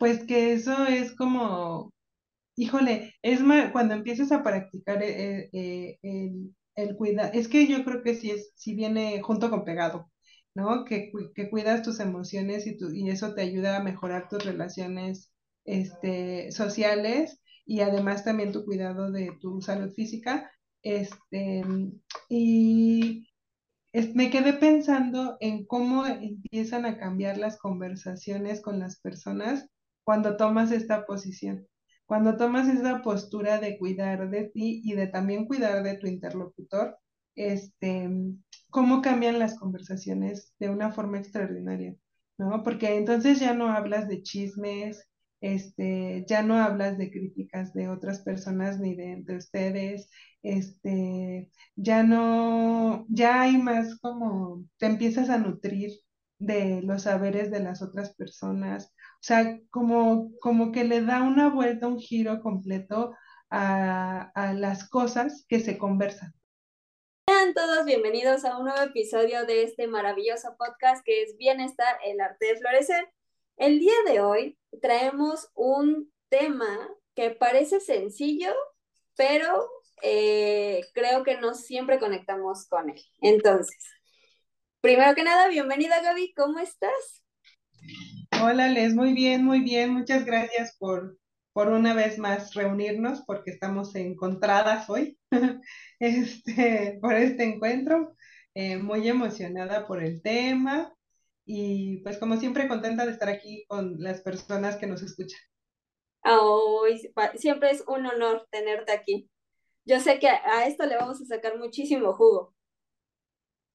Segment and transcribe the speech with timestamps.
[0.00, 1.94] pues que eso es como,
[2.56, 7.84] híjole, es más, cuando empiezas a practicar eh, eh, el, el cuidado, es que yo
[7.84, 10.10] creo que sí, es, sí viene junto con pegado,
[10.54, 10.84] ¿no?
[10.86, 15.32] Que, que cuidas tus emociones y, tu, y eso te ayuda a mejorar tus relaciones
[15.64, 20.50] este, sociales y además también tu cuidado de tu salud física.
[20.82, 21.62] Este,
[22.30, 23.28] y
[24.14, 29.68] me quedé pensando en cómo empiezan a cambiar las conversaciones con las personas
[30.10, 31.68] cuando tomas esta posición,
[32.04, 36.98] cuando tomas esa postura de cuidar de ti y de también cuidar de tu interlocutor,
[37.36, 38.10] este,
[38.70, 41.94] cómo cambian las conversaciones de una forma extraordinaria,
[42.38, 42.64] ¿no?
[42.64, 45.08] Porque entonces ya no hablas de chismes,
[45.40, 50.10] este, ya no hablas de críticas de otras personas ni de, de ustedes,
[50.42, 55.92] este, ya no, ya hay más como, te empiezas a nutrir
[56.40, 61.50] de los saberes de las otras personas, o sea, como, como que le da una
[61.50, 63.14] vuelta, un giro completo
[63.50, 66.32] a, a las cosas que se conversan.
[67.28, 72.18] Sean todos bienvenidos a un nuevo episodio de este maravilloso podcast que es Bienestar, el
[72.18, 73.12] arte de florecer.
[73.58, 78.54] El día de hoy traemos un tema que parece sencillo,
[79.16, 79.68] pero
[80.00, 83.02] eh, creo que no siempre conectamos con él.
[83.20, 83.76] Entonces,
[84.80, 87.22] primero que nada, bienvenida Gaby, ¿cómo estás?
[88.32, 89.92] Hola Les, muy bien, muy bien.
[89.92, 91.18] Muchas gracias por,
[91.52, 95.18] por una vez más reunirnos porque estamos encontradas hoy
[96.00, 98.16] este, por este encuentro.
[98.54, 100.92] Eh, muy emocionada por el tema
[101.46, 105.38] y pues como siempre contenta de estar aquí con las personas que nos escuchan.
[106.24, 107.00] Hoy
[107.36, 109.30] siempre es un honor tenerte aquí.
[109.86, 112.54] Yo sé que a esto le vamos a sacar muchísimo jugo.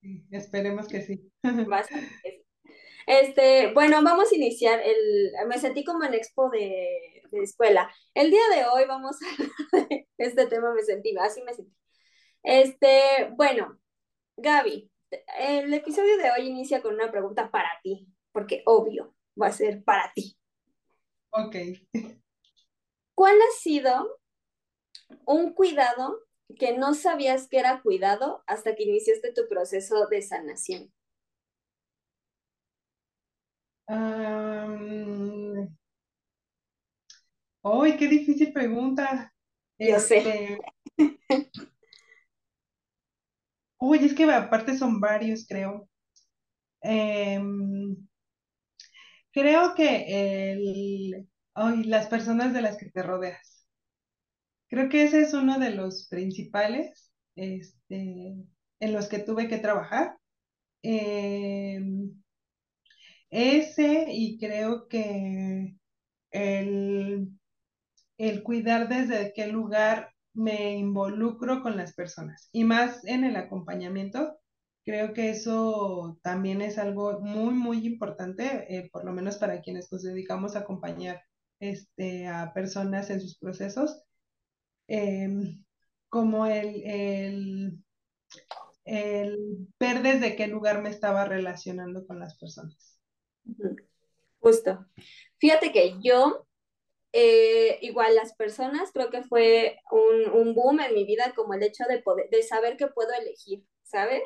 [0.02, 1.32] Sí, esperemos que sí.
[3.08, 7.94] Este, bueno, vamos a iniciar el, me sentí como en expo de, de escuela.
[8.14, 11.76] El día de hoy vamos a hablar de este tema, me sentí, así me sentí.
[12.44, 13.80] Este, bueno,
[14.38, 14.92] Gaby,
[15.40, 19.84] el episodio de hoy inicia con una pregunta para ti, porque obvio va a ser
[19.84, 20.38] para ti.
[21.32, 21.56] Ok.
[23.16, 24.20] ¿Cuál ha sido
[25.26, 26.20] un cuidado
[26.60, 30.94] que no sabías que era cuidado hasta que iniciaste tu proceso de sanación?
[33.88, 35.68] Um...
[37.64, 39.34] ¡Ay, qué difícil pregunta!
[39.78, 40.18] Yo sé.
[40.18, 40.60] Este,
[43.80, 45.90] Uy, es que aparte son varios, creo.
[46.82, 47.96] Em,
[49.32, 53.68] creo que el, ay, las personas de las que te rodeas.
[54.68, 58.36] Creo que ese es uno de los principales este,
[58.80, 60.18] en los que tuve que trabajar.
[60.84, 62.24] Em,
[63.36, 65.78] ese y creo que
[66.32, 67.30] el,
[68.18, 74.38] el cuidar desde qué lugar me involucro con las personas y más en el acompañamiento.
[74.86, 79.92] Creo que eso también es algo muy, muy importante, eh, por lo menos para quienes
[79.92, 81.22] nos dedicamos a acompañar
[81.60, 84.04] este, a personas en sus procesos,
[84.88, 85.64] em,
[86.10, 87.84] como el, el,
[88.86, 92.95] el ver desde qué lugar me estaba relacionando con las personas.
[94.40, 94.86] Justo.
[95.38, 96.46] Fíjate que yo
[97.18, 101.64] eh, igual las personas, creo que fue un, un, boom en mi vida como el
[101.64, 104.22] hecho de, poder, de saber que puedo elegir, ¿sabes?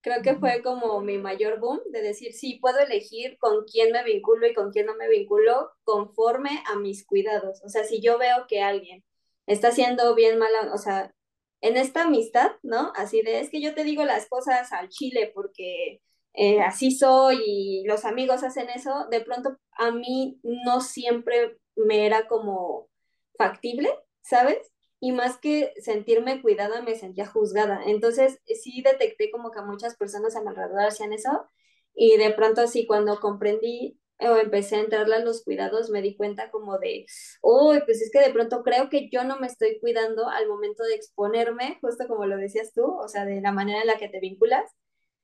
[0.00, 4.02] Creo que fue como mi mayor boom de decir, sí, puedo elegir con quién me
[4.02, 7.62] vinculo y con quién no me vinculo conforme a mis cuidados.
[7.64, 9.04] O sea, si yo veo que alguien
[9.46, 11.14] está haciendo bien mala, o sea,
[11.60, 12.92] en esta amistad, ¿no?
[12.96, 16.00] Así de, es que yo te digo las cosas al chile porque
[16.38, 22.06] eh, así soy y los amigos hacen eso, de pronto a mí no siempre me
[22.06, 22.88] era como
[23.36, 23.90] factible,
[24.22, 24.58] ¿sabes?
[25.00, 27.80] Y más que sentirme cuidada, me sentía juzgada.
[27.86, 31.48] Entonces, sí detecté como que muchas personas a mi alrededor hacían eso.
[31.94, 36.16] Y de pronto, así, cuando comprendí o empecé a entrarle a los cuidados, me di
[36.16, 37.06] cuenta como de,
[37.42, 40.84] uy, pues es que de pronto creo que yo no me estoy cuidando al momento
[40.84, 44.08] de exponerme, justo como lo decías tú, o sea, de la manera en la que
[44.08, 44.70] te vinculas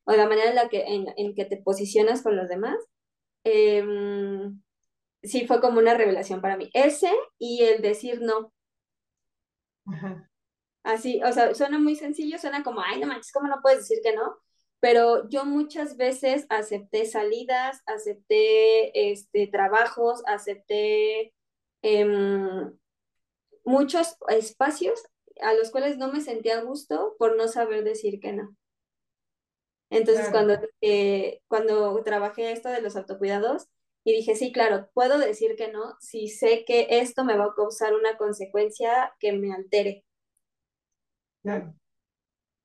[0.05, 2.77] o de la manera en la que, en, en que te posicionas con los demás.
[3.45, 3.83] Eh,
[5.25, 6.71] sí fue como una revelación para mí.
[6.75, 8.53] Ese y el decir no.
[10.83, 13.99] Así, o sea, suena muy sencillo, suena como, ay, no manches, ¿cómo no puedes decir
[14.03, 14.37] que no?
[14.81, 21.33] Pero yo muchas veces acepté salidas, acepté este, trabajos, acepté
[21.81, 22.71] em,
[23.65, 25.03] muchos espacios
[25.41, 28.55] a los cuales no me sentía a gusto por no saber decir que no.
[29.91, 33.67] Entonces, cuando, eh, cuando trabajé esto de los autocuidados,
[34.07, 37.55] Y dije, sí, claro, puedo decir que no si sé que esto me va a
[37.55, 40.05] causar una consecuencia que me altere.
[41.43, 41.75] Claro.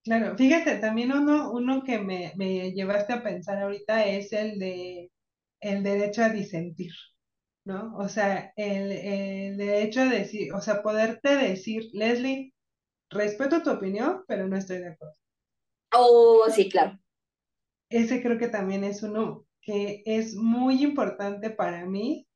[0.04, 5.12] Claro, fíjate, también uno, uno que me, me llevaste a pensar ahorita es el de
[5.62, 6.94] el derecho a disentir,
[7.66, 7.96] ¿no?
[7.98, 12.54] O sea, el, el derecho a decir, o sea, poderte decir, Leslie,
[13.12, 15.16] respeto tu opinión, pero no estoy de acuerdo.
[15.92, 17.00] Oh, sí, claro.
[17.90, 22.28] Ese creo que también es uno que es muy importante para mí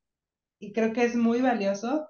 [0.60, 2.10] y creo que es muy valioso.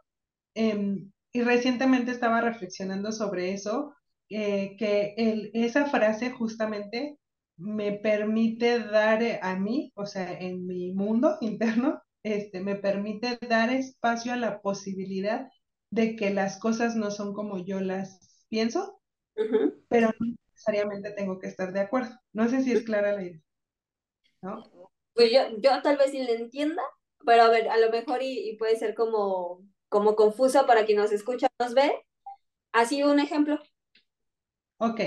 [0.55, 3.95] Em, y recientemente estaba reflexionando sobre eso,
[4.29, 7.19] eh, que el, esa frase justamente
[7.57, 13.37] me permite dar eh, a mí, o sea, en mi mundo interno, este, me permite
[13.49, 15.49] dar espacio a la posibilidad
[15.91, 19.01] de que las cosas no son como yo las pienso,
[19.37, 19.83] Ujú.
[19.89, 22.15] pero no necesariamente tengo que estar de acuerdo.
[22.33, 23.41] No sé si es clara la idea,
[24.41, 24.63] ¿no?
[25.13, 26.81] Pues yo, yo tal vez sí le entienda,
[27.25, 30.97] pero a ver, a lo mejor y, y puede ser como, como confuso para quien
[30.97, 32.03] nos escucha, nos ve.
[32.71, 33.59] Así un ejemplo.
[34.77, 34.99] Ok.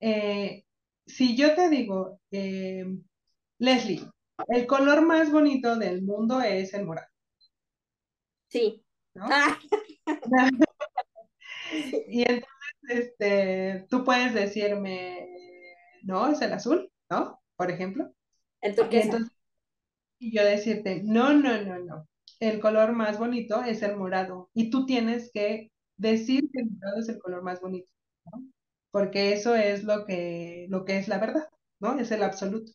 [0.00, 0.64] Eh,
[1.06, 2.84] si yo te digo, eh,
[3.58, 4.02] Leslie,
[4.48, 7.08] el color más bonito del mundo es el morado,
[8.48, 8.84] Sí.
[9.14, 9.26] ¿no?
[9.30, 9.58] Ah,
[12.08, 12.51] Y entonces,
[12.88, 15.28] este, tú puedes decirme,
[16.02, 17.40] no, es el azul, ¿no?
[17.56, 18.12] Por ejemplo.
[18.60, 19.32] el Y entonces
[20.22, 22.08] y yo decirte, no, no, no, no.
[22.38, 24.50] El color más bonito es el morado.
[24.54, 27.92] Y tú tienes que decir que el morado es el color más bonito,
[28.26, 28.44] ¿no?
[28.92, 31.48] Porque eso es lo que, lo que es la verdad,
[31.80, 31.98] ¿no?
[31.98, 32.72] Es el absoluto.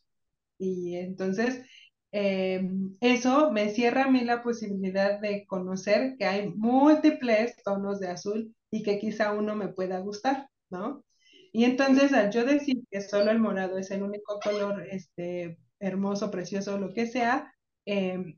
[0.57, 1.63] Y entonces,
[2.11, 2.69] eh,
[3.01, 8.55] eso me cierra a mí la posibilidad de conocer que hay múltiples tonos de azul
[8.71, 11.03] y que quizá uno me pueda gustar, ¿no?
[11.53, 16.29] Y entonces, al yo decir que solo el morado es el único color este, hermoso,
[16.31, 17.53] precioso, lo que sea,
[17.85, 18.35] eh,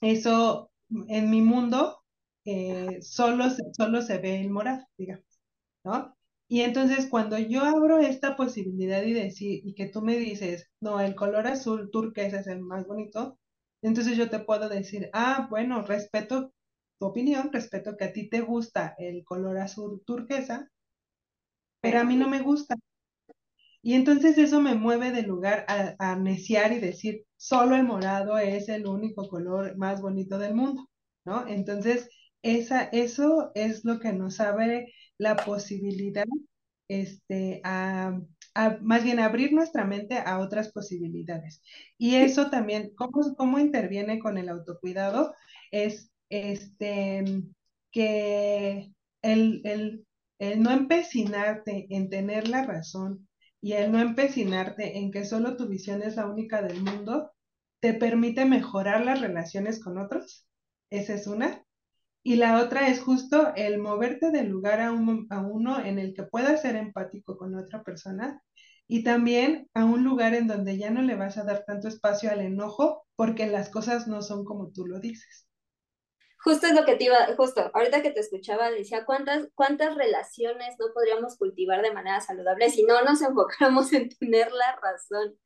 [0.00, 0.70] eso
[1.08, 1.98] en mi mundo
[2.44, 3.44] eh, solo,
[3.76, 5.26] solo se ve el morado, digamos.
[5.84, 6.16] ¿no?
[6.48, 11.00] Y entonces cuando yo abro esta posibilidad y decir, y que tú me dices, no,
[11.00, 13.38] el color azul turquesa es el más bonito,
[13.82, 16.52] entonces yo te puedo decir, ah, bueno, respeto
[16.98, 20.70] tu opinión, respeto que a ti te gusta el color azul turquesa,
[21.80, 22.76] pero a mí no me gusta.
[23.82, 28.38] Y entonces eso me mueve de lugar a, a neciar y decir, solo el morado
[28.38, 30.90] es el único color más bonito del mundo,
[31.24, 31.46] ¿no?
[31.46, 32.08] Entonces,
[32.42, 36.24] esa, eso es lo que nos abre la posibilidad,
[36.88, 38.20] este, a,
[38.54, 41.62] a- más bien abrir nuestra mente a otras posibilidades.
[41.98, 45.34] Y eso también, ¿cómo, cómo interviene con el autocuidado?
[45.70, 47.24] Es, este,
[47.92, 48.92] que
[49.22, 50.06] el, el,
[50.38, 53.28] el no empecinarte en tener la razón
[53.60, 57.32] y el no empecinarte en que solo tu visión es la única del mundo,
[57.80, 60.46] te permite mejorar las relaciones con otros.
[60.90, 61.64] Esa es una.
[62.22, 66.12] Y la otra es justo el moverte de lugar a, un, a uno en el
[66.14, 68.42] que puedas ser empático con otra persona
[68.88, 72.30] y también a un lugar en donde ya no le vas a dar tanto espacio
[72.30, 75.45] al enojo porque las cosas no son como tú lo dices.
[76.46, 80.76] Justo es lo que te iba, justo, ahorita que te escuchaba, decía, ¿cuántas, cuántas relaciones
[80.78, 85.36] no podríamos cultivar de manera saludable si no nos enfocáramos en tener la razón?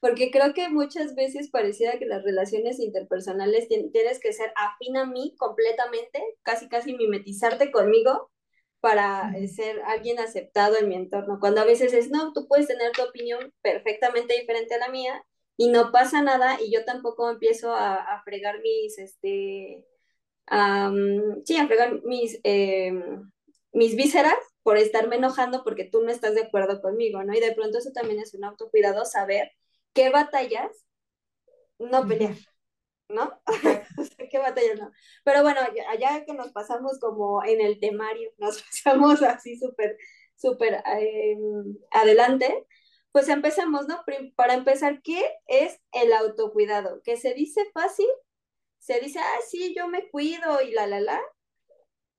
[0.00, 4.96] Porque creo que muchas veces pareciera que las relaciones interpersonales tien- tienes que ser afín
[4.96, 8.30] a mí completamente, casi casi mimetizarte conmigo
[8.80, 11.38] para ser alguien aceptado en mi entorno.
[11.40, 15.22] Cuando a veces es, no, tú puedes tener tu opinión perfectamente diferente a la mía
[15.56, 19.86] y no pasa nada y yo tampoco empiezo a, a fregar mis, este,
[20.50, 22.92] um, sí, a fregar mis, eh,
[23.72, 27.34] mis vísceras por estarme enojando porque tú no estás de acuerdo conmigo, ¿no?
[27.34, 29.52] Y de pronto eso también es un autocuidado, saber
[29.92, 30.86] qué batallas
[31.78, 32.36] no pelear.
[33.10, 33.40] ¿no?
[34.30, 34.92] Qué batallas no.
[35.24, 35.60] Pero bueno,
[35.98, 39.96] ya, que nos pasamos como en el temario, nos pasamos así súper,
[40.36, 41.36] súper eh,
[41.90, 42.66] adelante,
[43.12, 44.04] pues empecemos, ¿no?
[44.36, 47.02] Para empezar, ¿qué es el autocuidado?
[47.02, 48.06] Que se dice fácil,
[48.80, 51.20] se dice, ah, sí, yo me cuido y la, la, la,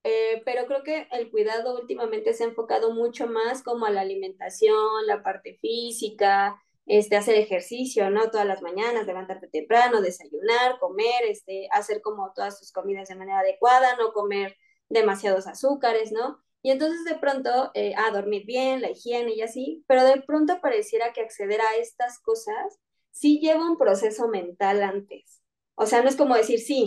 [0.03, 4.01] eh, pero creo que el cuidado últimamente se ha enfocado mucho más como a la
[4.01, 6.55] alimentación, la parte física,
[6.87, 8.31] este, hacer ejercicio, ¿no?
[8.31, 13.39] Todas las mañanas, levantarte temprano, desayunar, comer, este, hacer como todas tus comidas de manera
[13.39, 14.57] adecuada, no comer
[14.89, 16.39] demasiados azúcares, ¿no?
[16.63, 20.61] Y entonces de pronto, eh, a dormir bien, la higiene y así, pero de pronto
[20.61, 22.79] pareciera que acceder a estas cosas
[23.11, 25.40] sí lleva un proceso mental antes.
[25.81, 26.85] O sea, no es como decir, sí,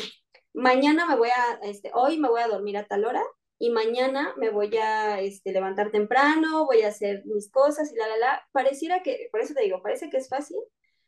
[0.53, 3.25] mañana me voy a, este, hoy me voy a dormir a tal hora
[3.59, 8.07] y mañana me voy a este, levantar temprano, voy a hacer mis cosas y la,
[8.07, 8.49] la, la.
[8.53, 10.59] Pareciera que, por eso te digo, parece que es fácil,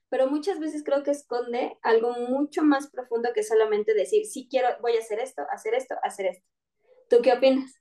[0.09, 4.67] pero muchas veces creo que esconde algo mucho más profundo que solamente decir, sí quiero,
[4.83, 6.45] voy a hacer esto, hacer esto, hacer esto.
[7.09, 7.73] ¿Tú qué opinas?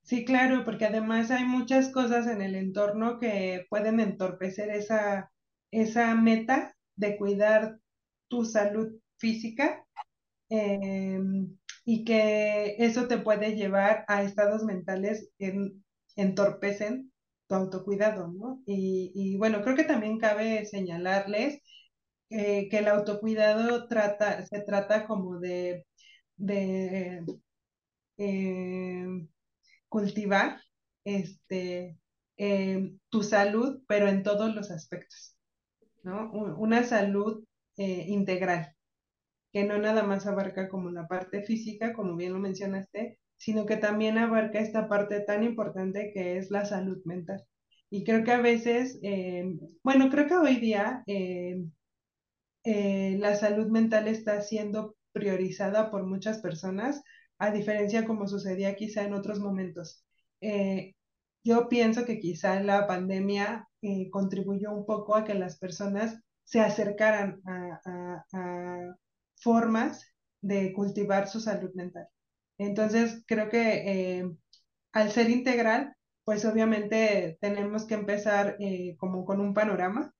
[0.00, 5.30] Sí, claro, porque además hay muchas cosas en el entorno que pueden entorpecer esa,
[5.70, 7.78] esa meta de cuidar
[8.30, 9.84] tu salud física
[10.48, 15.72] em, y que eso te puede llevar a estados mentales que
[16.16, 17.12] entorpecen
[17.48, 18.62] tu autocuidado, ¿no?
[18.66, 21.60] Y, bueno, creo que también cabe señalarles
[22.30, 25.86] eh, que el autocuidado trata, se trata como de,
[26.36, 27.24] de
[28.18, 29.28] em,
[29.88, 30.60] cultivar
[31.04, 31.98] este,
[32.36, 35.36] em, tu salud, pero en todos los aspectos,
[36.04, 36.30] ¿no?
[36.32, 37.44] Una salud
[37.80, 38.74] eh, integral,
[39.52, 43.78] que no nada más abarca como la parte física, como bien lo mencionaste, sino que
[43.78, 47.42] también abarca esta parte tan importante que es la salud mental.
[47.88, 49.46] Y creo que a veces, eh,
[49.82, 51.64] bueno, creo que hoy día eh,
[52.64, 57.02] la salud mental está siendo priorizada por muchas personas,
[57.38, 60.04] a diferencia como sucedía quizá en otros momentos.
[61.42, 63.66] Yo pienso que quizá la pandemia
[64.10, 66.20] contribuyó un poco a que las personas
[66.50, 68.96] se acercaran a, a,
[69.36, 70.04] formas
[70.42, 72.08] de cultivar su salud mental.
[72.58, 74.30] Entonces, creo que eh,
[74.92, 80.12] al ser integral, pues obviamente tenemos que empezar eh, como con un panorama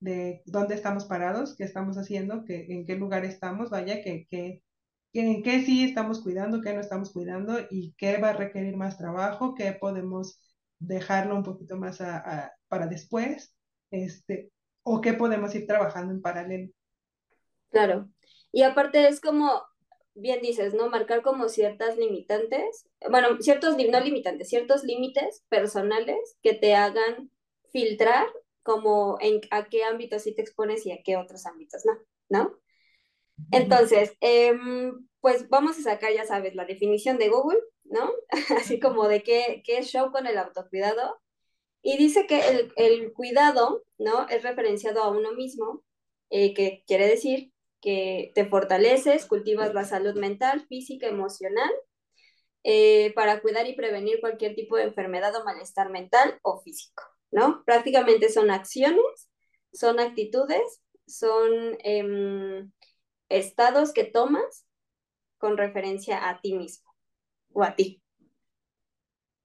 [0.00, 4.62] de dónde estamos parados, qué estamos haciendo, que, en qué lugar estamos, vaya, que, que,
[5.12, 8.98] en qué sí estamos cuidando, qué no estamos cuidando y qué va a requerir más
[8.98, 10.40] trabajo, qué podemos
[10.80, 11.98] dejarlo un poquito más
[12.68, 13.54] para después,
[13.90, 14.50] este,
[14.88, 16.72] o qué podemos ir trabajando en paralelo.
[17.70, 18.08] Claro.
[18.52, 19.62] Y aparte es como,
[20.14, 20.88] bien dices, ¿no?
[20.88, 27.30] Marcar como ciertas limitantes, bueno, ciertos, no limitantes, ciertos límites personales que te hagan
[27.70, 28.26] filtrar
[28.62, 32.58] como en a qué ámbitos sí te expones y a qué otros ámbitos no, ¿no?
[33.52, 34.52] Entonces, eh,
[35.20, 38.10] pues vamos a sacar, ya sabes, la definición de Google, ¿no?
[38.58, 41.20] Así como de qué, qué es show con el autocuidado.
[41.82, 44.28] Y dice que el, el cuidado, ¿no?
[44.28, 45.82] Es referenciado a uno mismo,
[46.30, 51.70] eh, que quiere decir que te fortaleces, cultivas la salud mental, física, emocional,
[52.64, 57.62] eh, para cuidar y prevenir cualquier tipo de enfermedad o malestar mental o físico, ¿no?
[57.64, 59.30] Prácticamente son acciones,
[59.72, 62.66] son actitudes, son eh,
[63.28, 64.66] estados que tomas
[65.38, 66.92] con referencia a ti mismo
[67.52, 68.02] o a ti.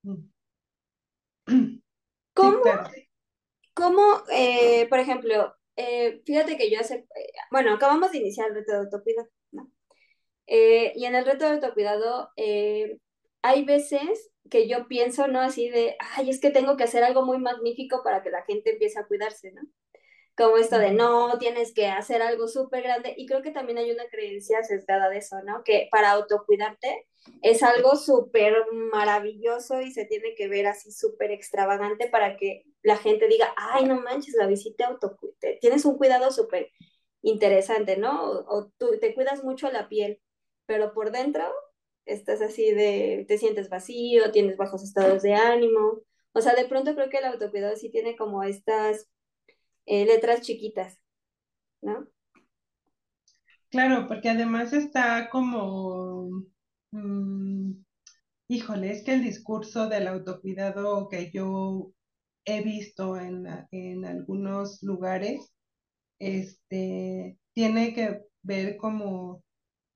[2.33, 2.61] ¿Cómo,
[3.73, 7.05] cómo eh, por ejemplo, eh, fíjate que yo hace,
[7.51, 9.71] bueno, acabamos de iniciar el reto de autocuidado, ¿no?
[10.47, 12.99] Eh, y en el reto de autocuidado eh,
[13.41, 15.39] hay veces que yo pienso, ¿no?
[15.41, 18.71] Así de, ay, es que tengo que hacer algo muy magnífico para que la gente
[18.71, 19.61] empiece a cuidarse, ¿no?
[20.35, 23.13] Como esto de, no, tienes que hacer algo súper grande.
[23.17, 25.63] Y creo que también hay una creencia sesgada de eso, ¿no?
[25.63, 27.07] Que para autocuidarte
[27.41, 32.97] es algo súper maravilloso y se tiene que ver así súper extravagante para que la
[32.97, 36.69] gente diga, ay, no manches, la visita autocuidado, tienes un cuidado súper
[37.21, 38.23] interesante, ¿no?
[38.23, 40.19] O, o, tú te cuidas mucho la piel,
[40.65, 41.43] pero por dentro
[42.05, 46.01] estás así de, te sientes vacío, tienes bajos estados de ánimo.
[46.33, 49.07] O sea, de pronto creo que el autocuidado sí tiene como estas
[49.85, 50.99] eh, letras chiquitas,
[51.81, 52.07] ¿no?
[53.69, 56.43] Claro, porque además está como,
[56.91, 57.71] mmm,
[58.47, 61.91] híjole, es que el discurso del autocuidado que yo
[62.45, 65.53] he visto en, en algunos lugares,
[66.19, 69.43] este, tiene que ver como,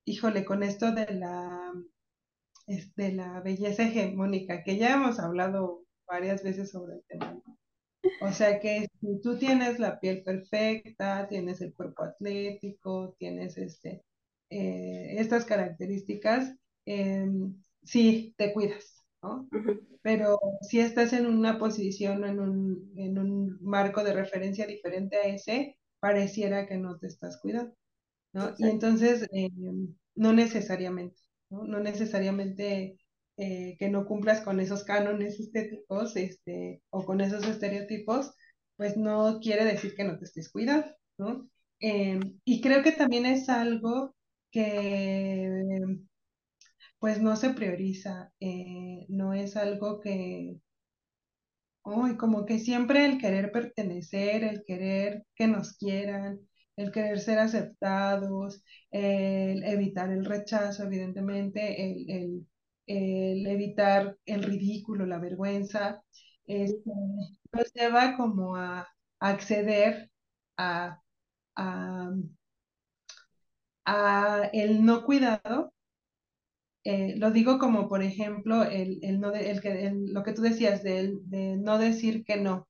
[0.04, 1.72] híjole, con esto de la,
[2.96, 7.42] de la belleza hegemónica, que ya hemos hablado varias veces sobre el tema.
[8.20, 14.02] O sea que si tú tienes la piel perfecta, tienes el cuerpo atlético, tienes este,
[14.50, 16.54] eh, estas características,
[16.86, 17.26] eh,
[17.84, 19.48] sí, te cuidas, ¿no?
[19.52, 19.88] Uh -huh.
[20.02, 25.22] Pero si estás en una posición, en un, en un marco de referencia diferente a
[25.22, 27.74] ese, pareciera que no te estás cuidando,
[28.32, 28.54] ¿no?
[28.54, 28.66] Exacto.
[28.66, 29.50] Y entonces, eh,
[30.14, 31.64] no necesariamente, ¿no?
[31.64, 32.97] No necesariamente
[33.38, 38.34] eh, que no cumplas con esos cánones estéticos este, o con esos estereotipos,
[38.76, 41.48] pues no quiere decir que no te estés cuidando, ¿no?
[41.80, 44.14] Eh, y creo que también es algo
[44.50, 45.48] que
[46.98, 50.58] pues no se prioriza, eh, no es algo que,
[51.82, 56.40] oh, como que siempre el querer pertenecer, el querer que nos quieran,
[56.76, 62.46] el querer ser aceptados, el evitar el rechazo, evidentemente, el, el
[62.88, 66.02] el evitar el ridículo, la vergüenza,
[66.46, 66.90] este,
[67.52, 68.88] nos lleva como a,
[69.20, 70.10] acceder
[70.56, 71.00] a,
[71.56, 72.10] a,
[74.52, 75.72] el no cuidado,
[76.84, 80.82] eh, lo digo como, por ejemplo, el, el no el que, lo que tú decías
[80.82, 82.68] de, de no decir que no,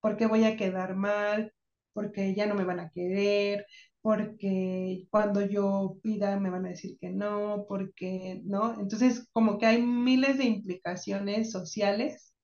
[0.00, 1.52] porque voy a quedar mal,
[1.92, 3.66] porque ya no me van a querer,
[4.02, 8.80] porque cuando yo pida me van a decir que no, porque no.
[8.80, 12.34] Entonces, como que hay miles de implicaciones sociales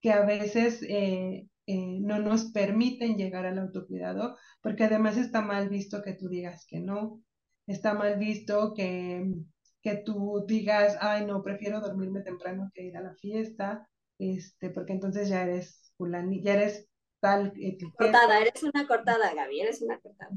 [0.00, 5.68] que a veces eh, eh, no nos permiten llegar al autocuidado, porque además está mal
[5.68, 7.22] visto que tú digas que no,
[7.66, 9.32] está mal visto que,
[9.82, 14.92] que tú digas, ay, no, prefiero dormirme temprano que ir a la fiesta, este, porque
[14.92, 16.88] entonces ya eres fulani, ya eres
[17.20, 20.32] tal Cortada, etiqueta, eres una cortada, Gaby, eres una cortada.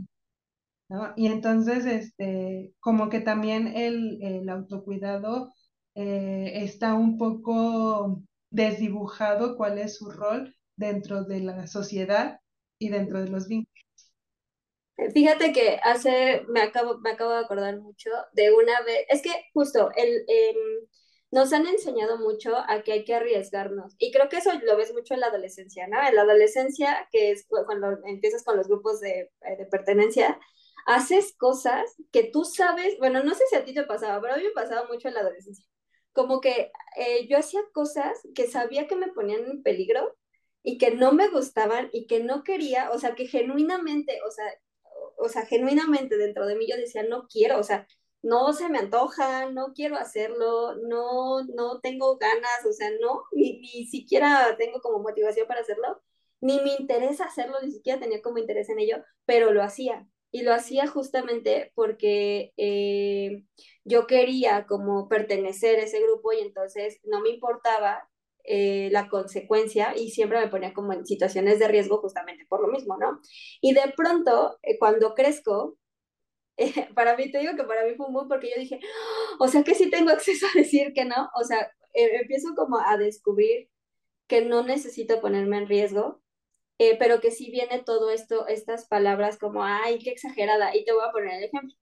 [0.89, 1.13] ¿No?
[1.15, 5.53] Y entonces, este, como que también el, el autocuidado
[5.96, 12.39] eh, está un poco desdibujado cuál es su rol dentro de la sociedad
[12.79, 13.77] y dentro de los vínculos.
[15.13, 19.29] Fíjate que hace, me acabo, me acabo de acordar mucho de una vez, es que
[19.53, 20.56] justo el, em,
[21.32, 24.94] nos han enseñado mucho a que hay que arriesgarnos y creo que eso lo ves
[24.94, 25.98] mucho en la adolescencia, ¿no?
[26.08, 30.39] En la adolescencia, que es cu- cuando empiezas con los grupos de, eh, de pertenencia,
[30.88, 34.38] haces cosas que tú sabes, bueno, no sé si a ti te pasaba, pero a
[34.38, 35.65] mí me pasaba mucho en la adolescencia,
[36.13, 40.15] como que eh, yo hacía cosas que sabía que me ponían en peligro
[40.63, 44.46] y que no me gustaban y que no quería, o sea, que genuinamente, o sea,
[45.17, 47.88] o sea, genuinamente dentro de mí yo decía, no quiero, o sea,
[48.22, 53.60] no se me antoja, no quiero hacerlo, no, no tengo ganas, o sea, no, ni,
[53.62, 56.01] ni siquiera tengo como motivación para hacerlo,
[56.41, 60.08] ni me interesa hacerlo, ni siquiera tenía como interés en ello, pero lo hacía.
[60.31, 63.43] Y lo hacía justamente porque eh,
[63.86, 68.10] yo quería como pertenecer a ese grupo y entonces no me importaba
[68.43, 72.67] eh, la consecuencia y siempre me ponía como en situaciones de riesgo justamente por lo
[72.69, 73.19] mismo, ¿no?
[73.62, 75.77] Y de pronto, eh, cuando crezco,
[76.96, 79.48] para mí, te digo que para mí fue un boom porque yo dije, "Ah, o
[79.48, 83.69] sea que sí tengo acceso a decir que no, o sea, empiezo como a descubrir
[84.28, 86.21] que no necesito ponerme en riesgo,
[86.79, 90.93] eh, pero que sí viene todo esto, estas palabras como, ay, qué exagerada, y te
[90.93, 91.75] voy a poner el ejemplo.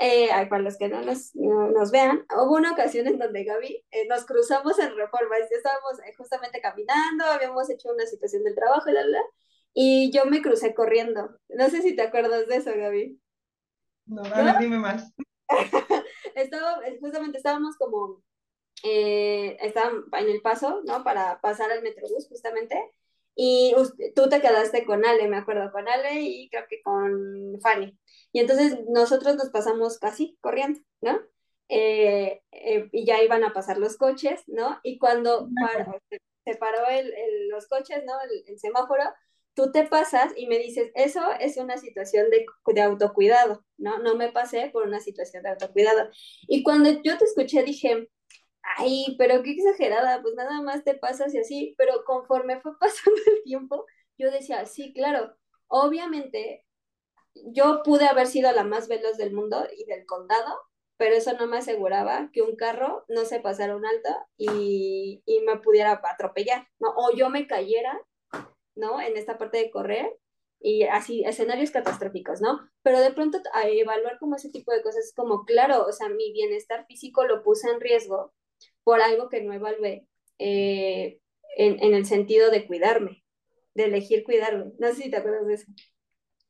[0.00, 3.84] Eh, para los que no nos, no nos vean, hubo una ocasión en donde Gaby
[3.92, 8.56] eh, nos cruzamos en Reforma, y estábamos eh, justamente caminando, habíamos hecho una situación del
[8.56, 9.20] trabajo y la, la,
[9.72, 11.36] y yo me crucé corriendo.
[11.48, 13.20] No sé si te acuerdas de eso, Gaby.
[14.06, 14.58] No, ¿No?
[14.58, 15.12] dime más.
[16.34, 18.22] Estaba, justamente estábamos como,
[18.82, 21.04] eh, estaban en el paso, ¿no?
[21.04, 22.90] Para pasar al Metrobús, justamente.
[23.36, 23.74] Y
[24.14, 27.98] tú te quedaste con Ale, me acuerdo, con Ale y creo que con Fanny.
[28.32, 31.20] Y entonces nosotros nos pasamos casi corriendo, ¿no?
[31.68, 34.78] Eh, eh, y ya iban a pasar los coches, ¿no?
[34.82, 36.00] Y cuando par
[36.44, 38.12] se paró el, el, los coches, ¿no?
[38.20, 39.02] El, el, semáforo,
[39.54, 43.98] tú te pasas y me dices, eso es una situación de, de autocuidado, ¿no?
[43.98, 46.10] No me pasé por una situación de autocuidado.
[46.48, 48.08] Y cuando yo te escuché dije,
[48.78, 53.20] ay, pero qué exagerada, pues nada más te pasas y así, pero conforme fue pasando
[53.26, 53.86] el tiempo,
[54.18, 55.34] yo decía, sí, claro,
[55.68, 56.64] obviamente
[57.34, 60.54] yo pude haber sido la más veloz del mundo y del condado,
[60.96, 65.40] pero eso no me aseguraba que un carro no se pasara un alto y, y
[65.40, 66.90] me pudiera atropellar, ¿no?
[66.96, 68.00] O yo me cayera,
[68.76, 69.00] ¿no?
[69.00, 70.16] En esta parte de correr
[70.60, 72.60] y así, escenarios catastróficos, ¿no?
[72.82, 76.32] Pero de pronto a evaluar como ese tipo de cosas, como claro, o sea, mi
[76.32, 78.32] bienestar físico lo puse en riesgo
[78.84, 80.06] por algo que no evalué
[80.38, 81.18] eh,
[81.56, 83.24] en, en, el sentido de cuidarme,
[83.74, 84.72] de elegir cuidarme.
[84.78, 85.66] No sé si te acuerdas de eso.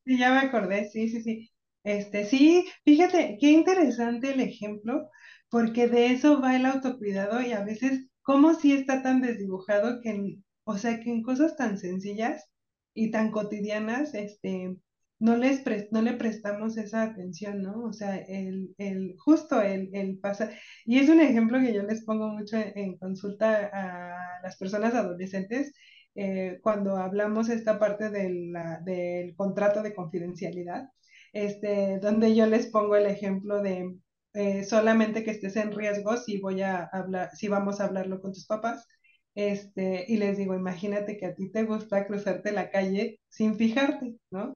[0.05, 1.51] Sí, ya me acordé, sí, sí, sí.
[1.85, 5.11] Este, sí, fíjate, qué interesante el ejemplo,
[5.51, 10.39] porque de eso va el autocuidado y a veces, como si está tan desdibujado que,
[10.65, 12.51] o sea, que en cosas tan sencillas
[12.95, 14.77] y tan cotidianas, este,
[15.25, 17.85] no les pre no le prestamos esa atención, ¿no?
[17.85, 20.53] O sea, el, el justo el, el pasar,
[20.85, 25.73] y es un ejemplo que yo les pongo mucho en, consulta a las personas adolescentes,
[26.15, 30.89] eh, cuando hablamos esta parte del contrato de confidencialidad,
[31.33, 33.97] este, donde yo les pongo el ejemplo de
[34.35, 38.33] eh, solamente que estés en riesgo si voy a hablar, si vamos a hablarlo con
[38.33, 38.87] tus papás,
[39.35, 44.17] este, y les digo, imagínate que a ti te gusta cruzarte la calle sin fijarte,
[44.31, 44.55] ¿no?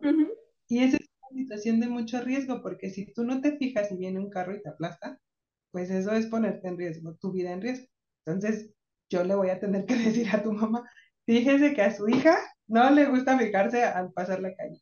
[0.69, 3.97] Y esa es una situación de mucho riesgo, porque si tú no te fijas y
[3.97, 5.19] viene un carro y te aplasta,
[5.71, 7.87] pues eso es ponerte en riesgo, tu vida en riesgo.
[8.27, 8.71] Entonces,
[9.11, 10.85] yo le voy a tener que decir a tu mamá,
[11.27, 14.81] fíjese que a su hija no le gusta fijarse al pasar la calle.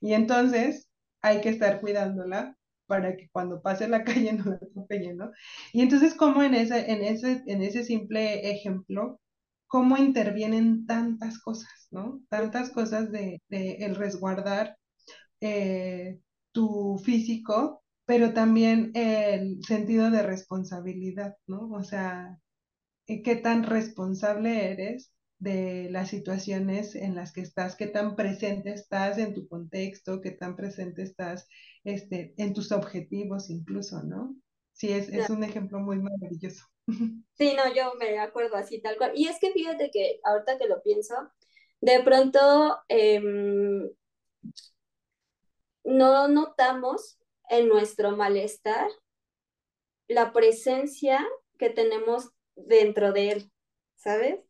[0.00, 0.88] Y entonces
[1.22, 5.30] hay que estar cuidándola para que cuando pase la calle no la atropelle, ¿no?
[5.72, 9.20] Y entonces, como en ese, en ese, en ese simple ejemplo,
[9.66, 12.22] cómo intervienen tantas cosas, ¿no?
[12.30, 14.76] Tantas cosas de, de el resguardar
[15.40, 16.20] eh,
[16.52, 21.70] tu físico, pero también el sentido de responsabilidad, ¿no?
[21.72, 22.38] O sea,
[23.06, 28.72] eh, qué tan responsable eres de las situaciones en las que estás, qué tan presente
[28.72, 31.48] estás en tu contexto, qué tan presente estás
[31.84, 34.36] este, en tus objetivos incluso, ¿no?
[34.72, 36.64] Sí, es, es un ejemplo muy maravilloso.
[37.34, 39.12] Sí, no, yo me acuerdo así, tal cual.
[39.14, 41.14] Y es que fíjate que ahorita que lo pienso,
[41.80, 43.88] de pronto em,
[45.88, 48.88] no notamos en nuestro malestar
[50.06, 51.26] la presencia
[51.58, 53.52] que tenemos dentro de él,
[53.96, 54.40] ¿sabes?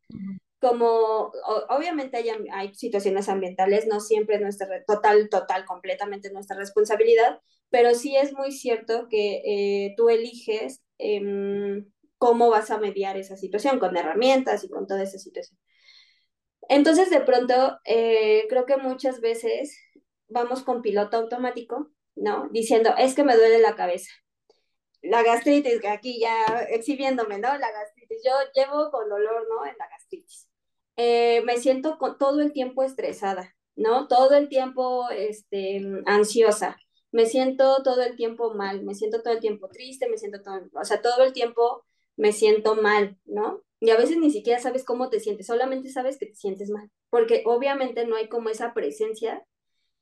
[0.61, 1.33] Como
[1.69, 7.95] obviamente hay, hay, situaciones ambientales, no siempre es nuestra total, total, completamente nuestra responsabilidad, pero
[7.95, 11.85] sí es muy cierto que eh, tú eliges eh,
[12.19, 15.59] cómo vas a mediar esa situación, con herramientas y con toda esa situación.
[16.69, 19.79] Entonces, de pronto, eh, creo que muchas veces
[20.29, 22.49] vamos con piloto automático, ¿no?
[22.51, 24.11] Diciendo, es que me duele la cabeza.
[25.03, 27.57] La gastritis, que aquí ya exhibiéndome, ¿no?
[27.57, 28.23] La gastritis.
[28.25, 29.65] Yo llevo con dolor, ¿no?
[29.67, 30.49] En la gastritis.
[30.97, 34.09] Eh, me siento con, todo el tiempo estresada, ¿no?
[34.09, 36.77] Todo el tiempo este, ansiosa.
[37.13, 40.61] Me siento todo el tiempo mal, me siento todo el tiempo triste, me siento todo,
[40.75, 41.85] o sea, todo el tiempo
[42.17, 43.63] me siento mal, ¿no?
[43.81, 46.91] Y a veces ni siquiera sabes cómo te sientes, solamente sabes que te sientes mal,
[47.09, 49.43] porque obviamente no hay como esa presencia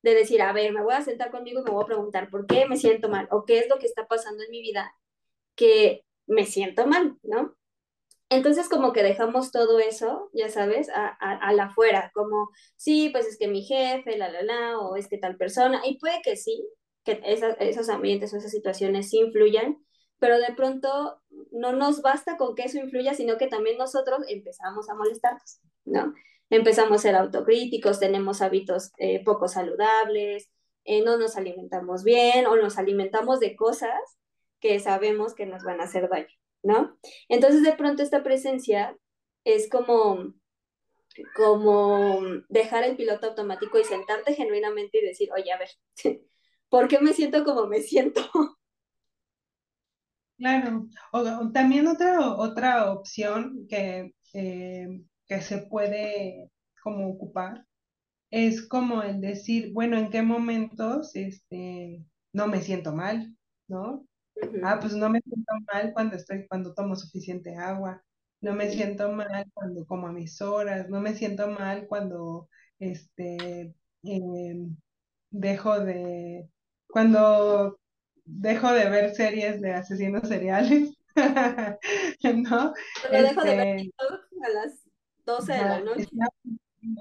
[0.06, 2.46] de decir, a ver, me voy a sentar conmigo y me voy a preguntar por
[2.46, 4.94] qué me siento mal o qué es lo que está pasando en mi vida
[5.56, 7.56] que me siento mal, ¿no?
[8.28, 13.26] Entonces como que dejamos todo eso, ya sabes, a, a, la afuera, como, sí, pues
[13.26, 16.36] es que mi jefe, la, la, la, o es que tal persona, y puede que
[16.36, 16.68] sí,
[17.04, 19.78] que esos ambientes o esas situaciones influyan,
[20.18, 24.88] pero de pronto no nos basta con que eso influya, sino que también nosotros empezamos
[24.88, 26.14] a molestarnos, ¿no?
[26.50, 30.48] Empezamos a ser autocríticos, tenemos hábitos eh, poco saludables,
[30.84, 33.98] eh, no nos alimentamos bien o nos alimentamos de cosas
[34.60, 36.28] que sabemos que nos van a hacer daño,
[36.62, 36.96] ¿no?
[37.28, 38.96] Entonces de pronto esta presencia
[39.44, 40.34] es como
[41.34, 45.70] como dejar el piloto automático y sentarte genuinamente y decir, oye, a ver,
[46.68, 48.20] ¿por qué me siento como me siento?
[50.38, 50.86] Claro,
[51.54, 56.50] también otra, otra opción que, eh, que se puede
[56.82, 57.66] como ocupar
[58.30, 63.34] es como el decir, bueno, ¿en qué momentos este, no me siento mal?
[63.68, 64.06] ¿No?
[64.62, 68.02] Ah, pues no me siento mal cuando estoy, cuando tomo suficiente agua,
[68.40, 73.74] no me siento mal cuando como a mis horas, no me siento mal cuando este,
[74.02, 74.76] em,
[75.30, 76.48] dejo de,
[76.88, 77.78] cuando
[78.24, 80.96] dejo de ver series de asesinos seriales,
[82.24, 82.74] ¿no?
[83.00, 83.92] Cuando dejo de ver este,
[84.44, 84.85] a las
[85.26, 86.06] 12 de la noche.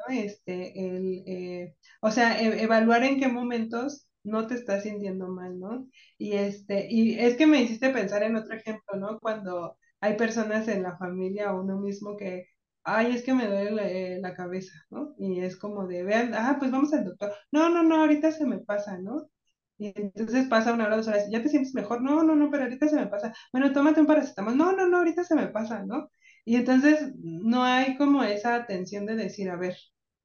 [0.10, 5.60] Este, el, eh, o sea, e, evaluar en qué momentos no te estás sintiendo mal,
[5.60, 5.88] ¿no?
[6.18, 9.20] Y este, y es que me hiciste pensar en otro ejemplo, ¿no?
[9.20, 12.48] Cuando hay personas en la familia o uno mismo que,
[12.84, 15.14] ay, es que me duele la, eh, la cabeza, ¿no?
[15.18, 17.34] Y es como de, vean, ah, pues vamos al doctor.
[17.52, 19.30] No, no, no, ahorita se me pasa, ¿no?
[19.78, 22.02] Y entonces pasa una hora, dos horas, ¿ya te sientes mejor?
[22.02, 23.34] No, no, no, pero ahorita se me pasa.
[23.52, 24.58] Bueno, tómate un paracetamol.
[24.58, 26.10] No, no, no, ahorita se me pasa, ¿no?
[26.46, 29.76] Y entonces no hay como esa atención de decir, a ver,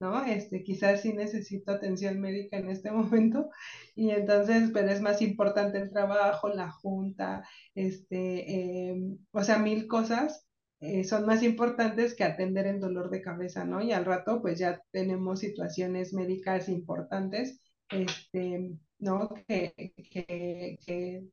[0.00, 0.24] ¿no?
[0.24, 3.50] Este, quizás sí necesito atención médica en este momento.
[3.94, 9.86] Y entonces, pero es más importante el trabajo, la junta, este, em, o sea, mil
[9.86, 10.46] cosas.
[10.80, 13.82] Eh, son más importantes que atender el dolor de cabeza, ¿no?
[13.82, 19.28] Y al rato, pues ya tenemos situaciones médicas importantes, este, ¿no?
[19.46, 19.74] Que,
[20.10, 21.28] que,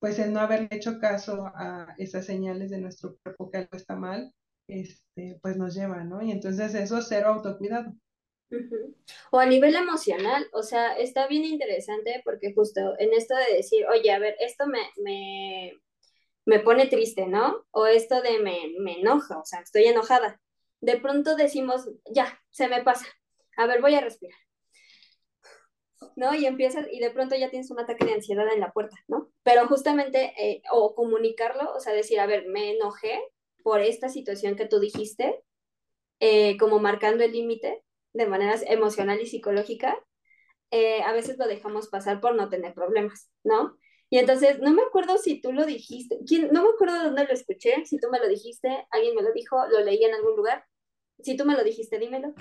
[0.00, 3.94] pues el no haber hecho caso a esas señales de nuestro cuerpo que algo está
[3.94, 4.32] mal,
[4.66, 6.22] este, pues nos lleva, ¿no?
[6.22, 7.92] Y entonces eso es cero autocuidado.
[9.30, 13.86] O a nivel emocional, o sea, está bien interesante porque justo en esto de decir,
[13.86, 15.72] oye, a ver, esto me, me,
[16.46, 17.66] me pone triste, ¿no?
[17.70, 20.40] O esto de me, me enoja, o sea, estoy enojada.
[20.80, 23.06] De pronto decimos, ya, se me pasa.
[23.56, 24.38] A ver, voy a respirar
[26.16, 26.34] ¿no?
[26.34, 29.30] Y empiezas y de pronto ya tienes un ataque de ansiedad en la puerta, ¿no?
[29.42, 33.20] Pero justamente, eh, o comunicarlo, o sea, decir, a ver, me enojé
[33.62, 35.42] por esta situación que tú dijiste,
[36.20, 37.82] eh, como marcando el límite
[38.12, 39.98] de manera emocional y psicológica,
[40.70, 43.76] eh, a veces lo dejamos pasar por no tener problemas, ¿no?
[44.10, 46.50] Y entonces, no me acuerdo si tú lo dijiste, ¿quién?
[46.52, 49.32] no me acuerdo de dónde lo escuché, si tú me lo dijiste, alguien me lo
[49.32, 50.64] dijo, lo leí en algún lugar,
[51.22, 52.34] si tú me lo dijiste, dímelo.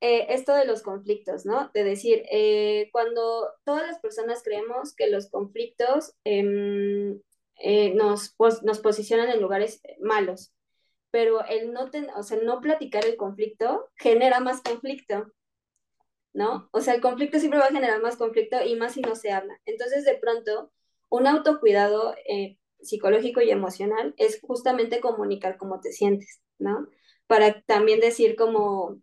[0.00, 1.70] Eh, esto de los conflictos, ¿no?
[1.72, 7.20] De decir, eh, cuando todas las personas creemos que los conflictos em,
[7.56, 10.52] eh, nos, nos posicionan en lugares malos,
[11.10, 15.32] pero el no, ten, o sea, no platicar el conflicto genera más conflicto,
[16.34, 16.68] ¿no?
[16.72, 19.32] O sea, el conflicto siempre va a generar más conflicto y más si no se
[19.32, 19.58] habla.
[19.64, 20.72] Entonces, de pronto,
[21.08, 22.14] un autocuidado
[22.80, 26.88] psicológico y emocional es justamente comunicar cómo te sientes, ¿no?
[27.26, 29.00] Para también decir como,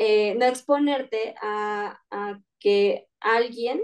[0.00, 2.00] eh, no exponerte a,
[2.60, 3.82] que alguien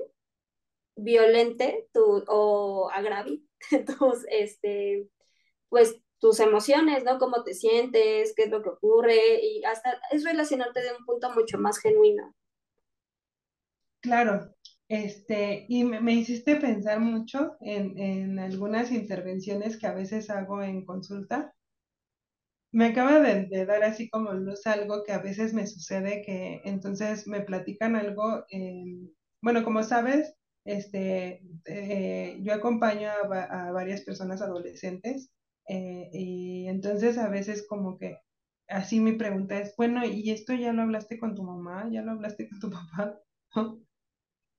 [0.96, 1.88] violente
[2.28, 3.40] o agrave
[3.98, 5.08] tus, este,
[5.68, 7.18] pues, tus emociones, ¿no?
[7.18, 11.32] Cómo te sientes, qué es lo que ocurre y hasta es relacionarte de un punto
[11.32, 12.32] mucho más genuino.
[14.00, 14.54] Claro,
[14.88, 20.84] este, y me, hiciste pensar mucho en, en, algunas intervenciones que a veces hago en
[20.84, 21.54] consulta.
[22.74, 27.28] Me acaba de, dar así como luz algo que a veces me sucede, que entonces
[27.28, 28.44] me platican algo,
[29.40, 30.34] bueno, como sabes,
[30.64, 35.30] este, eh, yo acompaño a, varias personas adolescentes
[35.68, 38.18] eh, y entonces a veces como que
[38.68, 41.88] así mi pregunta es, bueno, ¿y esto ya lo hablaste con tu mamá?
[41.92, 43.20] ¿Ya lo hablaste con tu papá?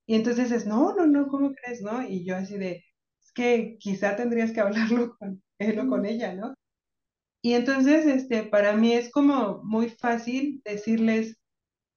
[0.07, 1.81] Y entonces es, no, no, no, ¿cómo crees?
[1.81, 2.01] ¿No?
[2.01, 2.85] Y yo así de,
[3.21, 6.55] es que quizá tendrías que hablarlo con él o con ella, ¿no?
[7.45, 11.37] Y entonces, este, para mí es como muy fácil decirles,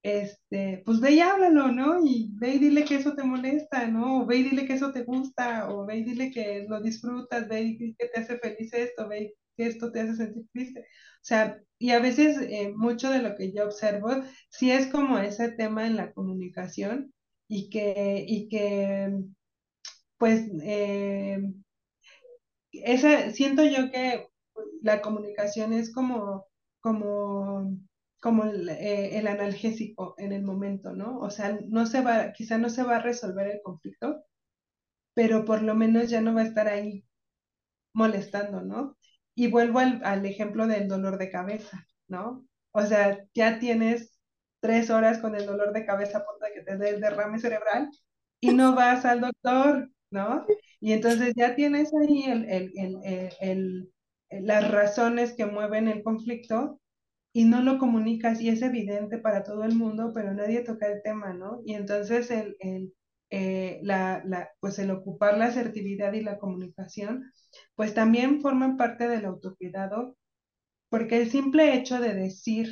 [0.03, 2.05] este, pues ve y háblalo, ¿no?
[2.05, 4.23] Y ve y dile que eso te molesta, ¿no?
[4.23, 7.49] O ve y dile que eso te gusta, o ve y dile que lo disfrutas,
[7.49, 10.81] ve y que te hace feliz esto, ve y que esto te hace sentir triste.
[10.81, 10.85] O
[11.23, 14.11] sea, y a veces eh, mucho de lo que yo observo,
[14.51, 17.15] sí es como ese tema en la comunicación
[17.49, 19.15] y que, y que
[20.19, 21.39] pues, eh,
[22.73, 24.27] esa, siento yo que
[24.83, 26.47] la comunicación es como,
[26.81, 27.79] como,
[28.21, 31.19] como el, eh, el, analgésico en el momento, ¿no?
[31.21, 34.25] O sea, no se va, quizá no se va a resolver el conflicto,
[35.15, 37.05] pero por lo menos ya no va a estar ahí
[37.95, 38.97] molestando, ¿no?
[39.35, 42.47] Y vuelvo al, al ejemplo del dolor de cabeza, ¿no?
[42.73, 44.19] O sea, ya tienes
[44.61, 47.91] tres horas con el dolor de cabeza de que te dé derrame cerebral
[48.41, 50.47] y no vas al doctor, ¿no?
[50.81, 52.73] Y entonces ya tienes ahí el, el,
[53.41, 53.93] el,
[54.31, 56.81] las razones que mueven el conflicto
[57.33, 61.03] y no lo comunicas y es evidente para todo el mundo, pero nadie toca el
[61.03, 61.61] tema, ¿no?
[61.65, 62.95] Y entonces el, el,
[63.31, 67.33] eh, la, la, pues el ocupar la asertividad y la comunicación,
[67.75, 70.17] pues también forman parte del autocuidado,
[70.89, 72.69] porque el simple hecho de decir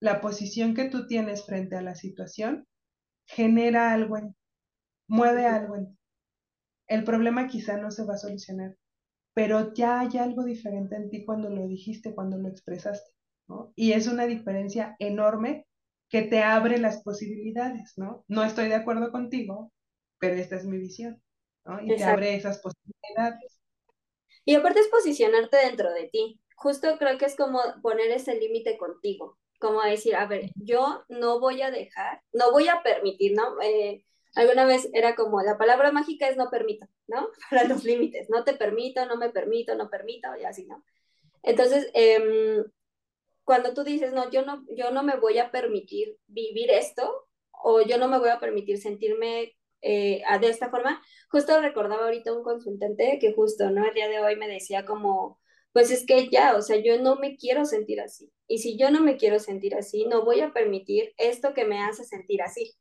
[0.00, 2.66] la posición que tú tienes frente a la situación
[3.26, 4.36] genera algo, en,
[5.08, 5.98] mueve algo en
[6.88, 8.74] El problema quizá no se va a solucionar,
[9.34, 13.10] pero ya hay algo diferente en ti cuando lo dijiste, cuando lo expresaste,
[13.48, 13.72] ¿no?
[13.76, 15.66] Y es una diferencia enorme
[16.08, 18.24] que te abre las posibilidades, ¿no?
[18.28, 19.72] No estoy de acuerdo contigo,
[20.18, 21.22] pero esta es mi visión,
[21.64, 21.80] ¿no?
[21.82, 23.60] Y te abre esas posibilidades.
[24.44, 26.40] Y aparte es posicionarte dentro de ti.
[26.56, 31.38] Justo creo que es como poner ese límite contigo, como decir, a ver, yo no
[31.38, 33.60] voy a dejar, no voy a permitir, ¿no?
[33.62, 37.28] Eh, alguna vez era como, la palabra mágica es no permito, ¿no?
[37.50, 40.84] Para los límites, no te permito, no me permito, no permito, y así, ¿no?
[41.42, 42.64] Entonces, eh,
[43.44, 47.80] cuando tú dices, no, yo no, yo no me voy a permitir vivir esto, o
[47.80, 52.42] yo no me voy a permitir sentirme eh, de esta forma, justo recordaba ahorita un
[52.42, 53.86] consultante que justo, ¿no?
[53.86, 55.40] El día de hoy me decía como,
[55.72, 58.30] pues es que ya, o sea, yo no me quiero sentir así.
[58.46, 61.80] Y si yo no me quiero sentir así, no voy a permitir esto que me
[61.80, 62.74] hace sentir así.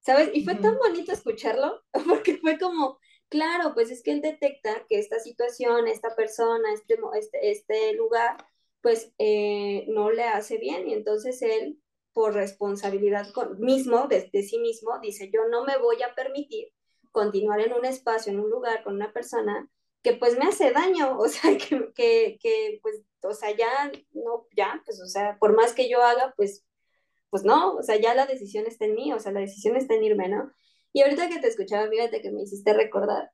[0.00, 0.30] ¿Sabes?
[0.32, 4.98] Y fue tan bonito escucharlo, porque fue como, claro, pues es que él detecta que
[4.98, 8.36] esta situación, esta persona, este, este, este lugar,
[8.82, 10.88] pues eh, no le hace bien.
[10.88, 11.80] Y entonces él,
[12.12, 16.72] por responsabilidad con, mismo, de, de sí mismo, dice, yo no me voy a permitir
[17.12, 19.68] continuar en un espacio, en un lugar, con una persona
[20.02, 24.46] que pues me hace daño, o sea, que, que, que, pues, o sea, ya, no,
[24.56, 26.64] ya, pues, o sea, por más que yo haga, pues,
[27.30, 29.94] pues no, o sea, ya la decisión está en mí, o sea, la decisión está
[29.94, 30.52] en irme, ¿no?
[30.92, 33.30] Y ahorita que te escuchaba, fíjate que me hiciste recordar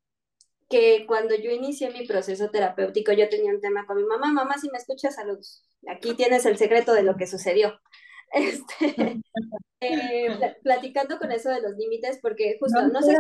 [0.68, 4.59] que cuando yo inicié mi proceso terapéutico, yo tenía un tema con mi mamá, mamá,
[4.59, 7.78] si me escuchas, saludos, aquí tienes el secreto de lo que sucedió.
[8.32, 9.22] Este,
[9.80, 13.14] eh, platicando con eso de los límites, porque justo no, no sé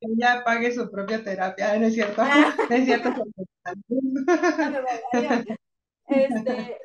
[0.00, 2.22] que ella pague su propia terapia, ¿no es cierto?
[2.24, 2.54] Ah.
[2.70, 3.10] es cierto.
[6.06, 6.78] este,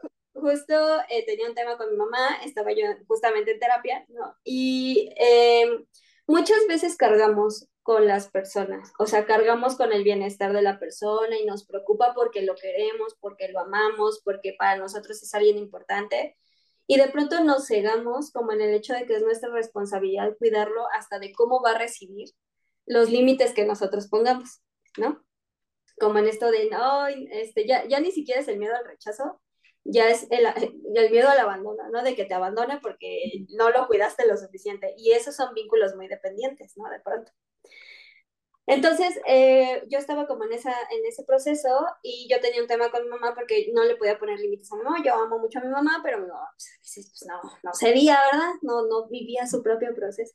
[0.46, 0.76] justo
[1.10, 4.36] eh, tenía un tema con mi mamá, estaba yo justamente en terapia, ¿no?
[4.44, 5.86] Y em,
[6.28, 11.38] muchas veces cargamos con las personas, o sea, cargamos con el bienestar de la persona
[11.38, 16.38] y nos preocupa porque lo queremos, porque lo amamos, porque para nosotros es alguien importante.
[16.88, 20.86] Y de pronto nos cegamos como en el hecho de que es nuestra responsabilidad cuidarlo
[20.94, 22.30] hasta de cómo va a recibir
[22.86, 24.62] los límites que nosotros pongamos,
[24.98, 25.24] ¿no?
[26.00, 29.42] Como en esto de, no, este, ya, ya ni siquiera es el miedo al rechazo,
[29.86, 30.46] ya es el,
[30.96, 32.04] el, miedo al abandono, ¿no?
[32.04, 34.96] De que te abandone porque no lo cuidaste lo suficiente.
[34.98, 36.90] Y esos son vínculos muy dependientes, ¿no?
[36.90, 37.32] De pronto.
[38.68, 41.70] Entonces, eh, yo estaba como en, esa, en ese proceso
[42.02, 44.76] y yo tenía un tema con mi mamá porque no le podía poner límites a
[44.76, 45.04] mi mamá.
[45.06, 48.54] Yo amo mucho a mi mamá, pero mi mamá pues, pues, no, no ¿verdad?
[48.64, 50.34] No, no vivía su propio proceso.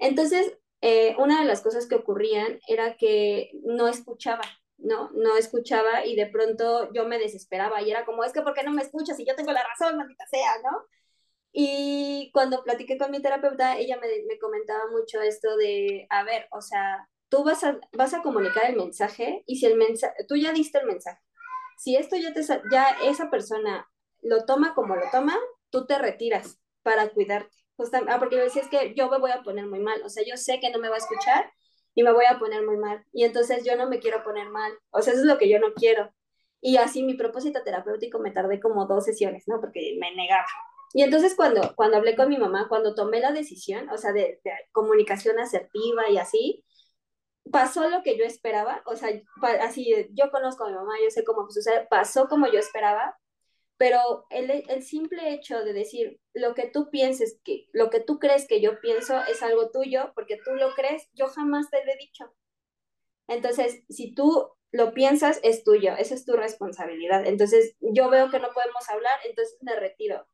[0.00, 4.42] Entonces, eh, una de las cosas que ocurrían era que no escuchaba,
[4.82, 5.10] ¿no?
[5.12, 8.62] No escuchaba y de pronto yo me desesperaba y era como, es que ¿por qué
[8.62, 9.18] no me escuchas?
[9.20, 10.86] Y yo tengo la razón, maldita sea, ¿no?
[11.52, 16.46] Y cuando platiqué con mi terapeuta, ella me, me comentaba mucho esto de, a ver,
[16.52, 20.36] o sea, tú vas a, vas a comunicar el mensaje y si el mensaje, tú
[20.36, 21.20] ya diste el mensaje.
[21.78, 23.88] Si esto ya, te, ya esa persona
[24.22, 25.36] lo toma como lo toma,
[25.70, 27.56] tú te retiras para cuidarte.
[28.08, 30.24] ah, porque yo decía, es que yo me voy a poner muy mal, o sea,
[30.26, 31.50] yo sé que no me va a escuchar
[31.94, 33.04] y me voy a poner muy mal.
[33.12, 35.58] Y entonces yo no me quiero poner mal, o sea, eso es lo que yo
[35.58, 36.12] no quiero.
[36.60, 39.60] Y así mi propósito terapéutico me tardé como dos sesiones, ¿no?
[39.60, 40.46] Porque me negaba.
[40.92, 44.40] Y entonces cuando, cuando hablé con mi mamá, cuando tomé la decisión, o sea, de,
[44.44, 46.64] de comunicación asertiva y así,
[47.50, 49.10] pasó lo que yo esperaba, o sea,
[49.62, 53.16] así, yo conozco a mi mamá, yo sé cómo sucede, pasó como yo esperaba,
[53.80, 58.18] pero el, el, simple hecho de decir lo que tú pienses, que lo que tú
[58.18, 61.90] crees que yo pienso es algo tuyo, porque tú lo crees, yo jamás te lo
[61.90, 62.30] he dicho.
[63.26, 67.26] Entonces, si tú lo piensas, es tuyo, esa es tu responsabilidad.
[67.26, 70.28] Entonces, yo veo que no podemos hablar, entonces me retiro.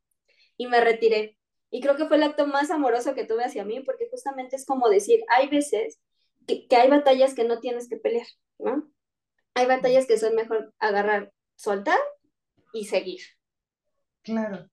[0.57, 1.37] Y me retiré.
[1.71, 4.65] Y creo que fue el acto más amoroso que tuve hacia mí, porque justamente es
[4.65, 6.01] como decir, hay veces
[6.47, 8.27] que, hay batallas que no tienes que pelear,
[8.59, 8.91] ¿no?
[9.53, 11.99] Hay batallas que son mejor agarrar, soltar
[12.73, 13.36] y seguir.
[14.27, 14.67] Claro,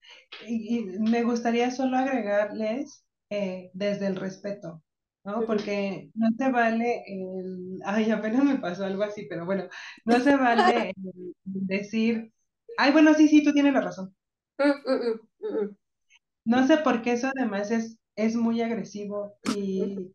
[0.48, 4.82] y, me gustaría solo agregarles eh, desde el respeto,
[5.24, 5.46] ¿no?
[5.46, 9.68] Porque no se vale el, ay, apenas me pasó algo así, pero bueno,
[10.04, 10.92] no se vale
[11.44, 12.32] decir,
[12.78, 14.12] ay, bueno, sí, sí, tú tienes la razón.
[14.58, 15.76] Mm, mm, mm,
[16.46, 20.12] no sé por qué eso además es, es muy agresivo y,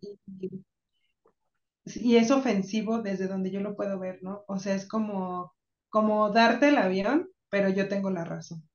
[1.85, 4.43] y es ofensivo desde donde yo lo puedo ver, ¿no?
[4.47, 5.53] O sea, es como,
[5.87, 8.68] como darte el avión, pero yo tengo la razón.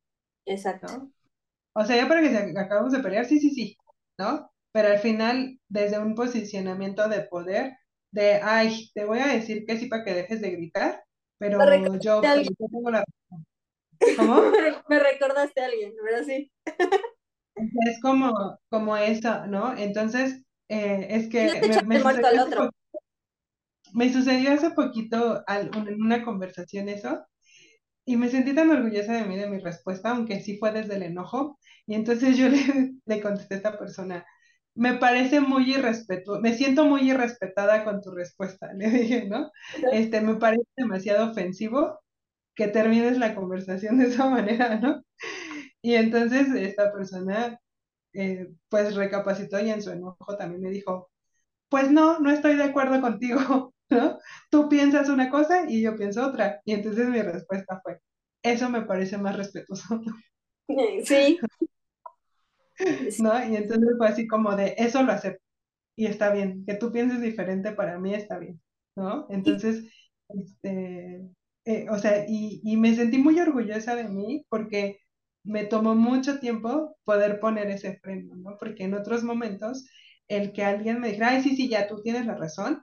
[0.46, 1.11] Exacto.
[1.74, 3.76] O sea, ya para que se, acabamos de pelear, sí, sí, sí,
[4.18, 4.50] ¿no?
[4.72, 7.76] Pero al final, desde un posicionamiento de poder,
[8.12, 11.04] de, ay, te voy a decir que sí para que dejes de gritar,
[11.38, 11.59] pero
[11.98, 13.46] yo, tengo la razón.
[14.16, 14.42] ¿Cómo?
[14.88, 16.24] Me recordaste a alguien, ¿verdad?
[16.24, 16.50] Sí.
[17.57, 19.76] Es como, como eso, ¿no?
[19.76, 21.83] Entonces, eh, es que...
[21.87, 22.70] me, al otro
[23.94, 27.24] me sucedió hace poquito en una conversación eso,
[28.05, 31.05] y me sentí tan orgullosa de mí, de mi respuesta, aunque sí fue desde el
[31.05, 31.59] enojo.
[31.87, 34.27] Y entonces yo le, le contesté a esta persona,
[34.75, 39.51] me parece muy irrespetuoso, me siento muy irrespetada con tu respuesta, le dije, ¿no?
[39.93, 42.01] Este, me parece demasiado ofensivo
[42.55, 45.03] que termines la conversación de esa manera, ¿no?
[45.83, 47.59] Y entonces esta persona,
[48.14, 51.11] eh, pues recapacitó y en su enojo también me dijo,
[51.71, 53.73] pues no, no estoy de acuerdo contigo.
[53.90, 54.18] ¿No?
[54.51, 56.61] Tú piensas una cosa y yo pienso otra.
[56.64, 58.01] Y entonces mi respuesta fue,
[58.42, 60.01] eso me parece más respetuoso.
[61.05, 61.38] Sí.
[63.18, 63.47] ¿No?
[63.47, 65.42] Y entonces fue así como de, eso lo acepto.
[65.94, 68.61] Y está bien, que tú pienses diferente para mí está bien,
[68.97, 69.27] ¿no?
[69.31, 69.85] Entonces,
[70.29, 71.20] este,
[71.66, 75.01] eh, o sea, y, y me sentí muy orgullosa de mí porque
[75.44, 78.57] me tomó mucho tiempo poder poner ese freno, ¿no?
[78.59, 79.87] Porque en otros momentos,
[80.29, 82.83] el que alguien me dijera, ay, sí, sí, ya tú tienes la razón,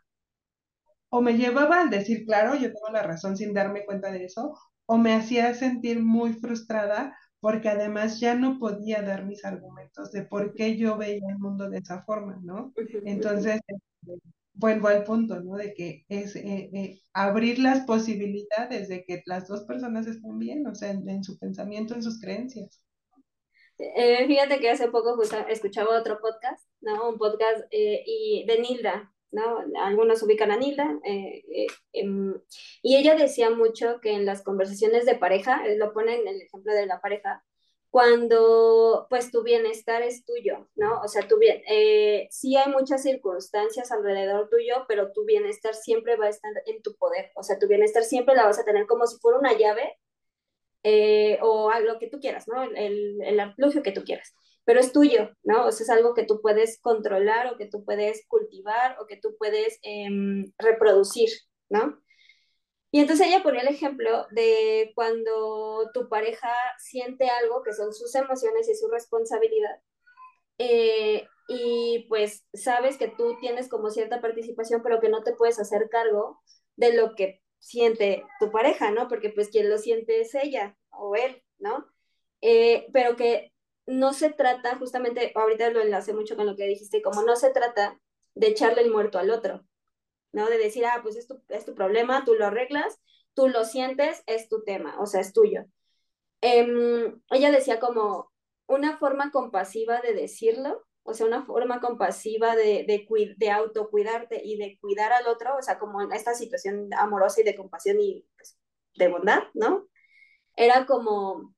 [1.14, 4.58] o me llevaba al decir, claro, yo tengo la razón sin darme cuenta de eso,
[4.86, 10.24] o me hacía sentir muy frustrada porque además ya no podía dar mis argumentos de
[10.24, 12.72] por qué yo veía el mundo de esa forma, ¿no?
[13.04, 14.22] Entonces, este,
[14.54, 15.58] vuelvo al punto, ¿no?
[15.58, 20.66] De que es eh, eh, abrir las posibilidades de que las dos personas estén bien,
[20.68, 22.82] o sea, en, su pensamiento, en sus creencias.
[23.80, 25.20] Eh, fíjate que hace poco
[25.50, 27.10] escuchaba otro podcast, ¿no?
[27.10, 29.64] Un podcast y de Nilda, ¿no?
[29.82, 32.40] Algunos ubican a Nilda, eh, eh, em,
[32.82, 36.74] y ella decía mucho que en las conversaciones de pareja, lo pone en el ejemplo
[36.74, 37.44] de la pareja,
[37.90, 41.02] cuando pues tu bienestar es tuyo, ¿no?
[41.02, 46.16] O sea, tu bien, eh, sí hay muchas circunstancias alrededor tuyo, pero tu bienestar siempre
[46.16, 48.88] va a estar en tu poder, o sea, tu bienestar siempre la vas a tener
[48.88, 49.98] como si fuera una llave
[51.42, 52.64] o lo que tú quieras, ¿no?
[52.64, 54.34] El, el, el que tú quieras
[54.66, 55.68] pero es tuyo, ¿no?
[55.68, 59.18] O sea, es algo que tú puedes controlar o que tú puedes cultivar o que
[59.18, 61.30] tú puedes em, reproducir,
[61.70, 62.00] ¿no?
[62.92, 68.14] Y entonces ella ponía el ejemplo de cuando tu pareja siente algo que son sus
[68.16, 69.80] emociones y su responsabilidad.
[70.58, 75.60] Eh, y pues sabes que tú tienes como cierta participación, pero que no te puedes
[75.60, 76.42] hacer cargo
[76.76, 79.08] de lo que siente tu pareja, ¿no?
[79.08, 81.88] Porque pues quien lo siente es ella o él, ¿no?
[82.42, 83.54] eh, pero que
[83.92, 87.52] no se trata, justamente ahorita lo enlace mucho con lo que dijiste, como no se
[87.52, 88.00] trata
[88.36, 89.66] de echarle el muerto al otro,
[90.32, 90.48] ¿no?
[90.50, 93.02] De decir, ah, pues es tu, es tu problema, tú lo arreglas,
[93.34, 95.66] tú lo sientes, es tu tema, o sea, es tuyo.
[96.42, 98.32] Eh, ella decía como
[98.68, 104.58] una forma compasiva de decirlo, o sea, una forma compasiva de, de, de autocuidarte y
[104.58, 108.26] de cuidar al otro, o sea, como en esta situación amorosa y de compasión y
[108.38, 108.58] pues,
[108.96, 109.88] de bondad, ¿no?
[110.56, 111.54] Era como,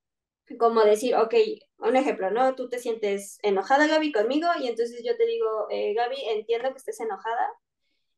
[0.59, 1.33] como decir, ok,
[1.79, 2.55] un ejemplo, ¿no?
[2.55, 6.77] Tú te sientes enojada, Gaby, conmigo, y entonces yo te digo, eh, Gaby, entiendo que
[6.77, 7.49] estés enojada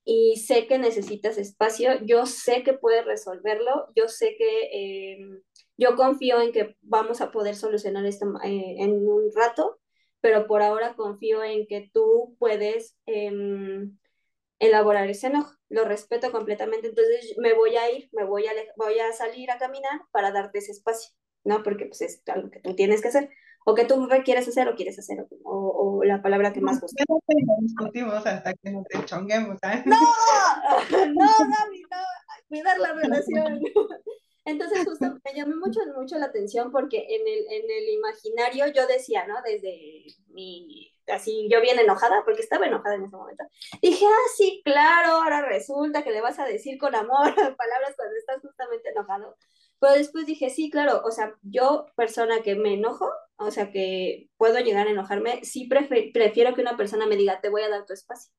[0.03, 5.41] y sé que necesitas espacio, yo sé que puedes resolverlo, yo sé que eh,
[5.77, 9.79] yo confío en que vamos a poder solucionar esto eh, en un rato,
[10.21, 13.31] pero por ahora confío en que tú puedes eh,
[14.59, 15.53] elaborar ese enojo.
[15.69, 19.57] Lo respeto completamente, entonces me voy a ir, me voy a, voy a salir a
[19.57, 21.11] caminar para darte ese espacio,
[21.45, 21.63] ¿no?
[21.63, 23.29] Porque pues es algo que tú tienes que hacer,
[23.65, 27.03] o que tú requieres hacer o quieres hacer, o, o la palabra que más gusta.
[27.07, 27.19] No,
[27.61, 29.85] discutimos hasta que nos chonguemos, ¿sabes?
[29.85, 29.95] No,
[30.91, 31.97] no, Gaby, no,
[32.49, 33.61] cuidar la relación.
[34.45, 38.85] Entonces justo me llamó mucho, mucho la atención porque en el, en el imaginario yo
[38.85, 39.41] decía, ¿no?
[39.43, 43.43] Desde mi, así, yo bien enojada, porque estaba enojada en ese momento.
[43.81, 48.15] Dije, ah, sí, claro, ahora resulta que le vas a decir con amor palabras cuando
[48.15, 49.35] estás justamente enojado.
[49.79, 54.29] Pero después dije, sí, claro, o sea, yo, persona que me enojo, o sea, que
[54.37, 57.85] puedo llegar a enojarme, sí prefiero que una persona me diga, te voy a dar
[57.85, 58.31] tu espacio.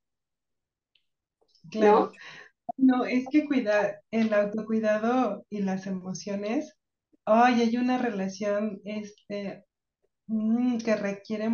[1.70, 2.12] Claro.
[2.78, 2.96] ¿No?
[2.98, 6.76] No, es que cuidar, el autocuidado y las emociones,
[7.24, 9.64] ay, hay una relación este,
[10.26, 11.48] mm, que requiere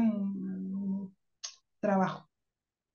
[1.81, 2.29] trabajo.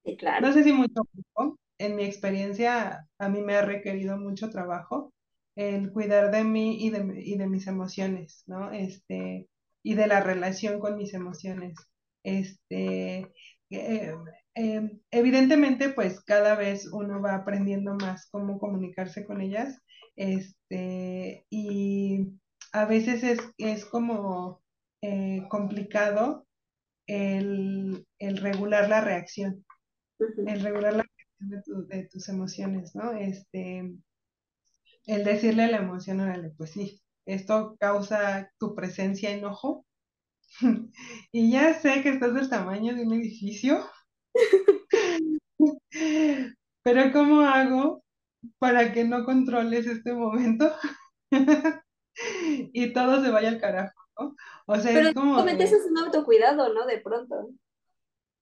[0.03, 0.47] Sí, claro.
[0.47, 5.13] No sé si mucho tiempo, en mi experiencia a mí me ha requerido mucho trabajo
[5.57, 8.71] el cuidar de mí y de, y de mis emociones, ¿no?
[8.71, 9.49] Este,
[9.83, 11.75] y de la relación con mis emociones.
[12.23, 13.31] Este,
[13.71, 14.15] eh,
[14.55, 19.79] eh, evidentemente, pues cada vez uno va aprendiendo más cómo comunicarse con ellas,
[20.15, 22.27] este, y
[22.73, 24.61] a veces es, es como
[25.01, 26.47] eh, complicado
[27.07, 29.65] el, el, regular la reacción,
[30.19, 30.51] uh -huh.
[30.53, 33.13] el regular la reacción de, tu, de, tus emociones, ¿no?
[33.13, 33.91] Este,
[35.07, 39.85] el decirle la emoción, órale, pues sí, esto causa tu presencia enojo,
[41.31, 43.83] y ya sé que estás del tamaño de un edificio,
[46.83, 48.03] pero ¿cómo hago
[48.59, 50.71] para que no controles este momento?
[52.73, 54.35] y todo se vaya al carajo, ¿no?
[54.67, 55.45] O sea, pero es como...
[55.45, 56.85] Es un autocuidado, ¿no?
[56.85, 57.49] De pronto.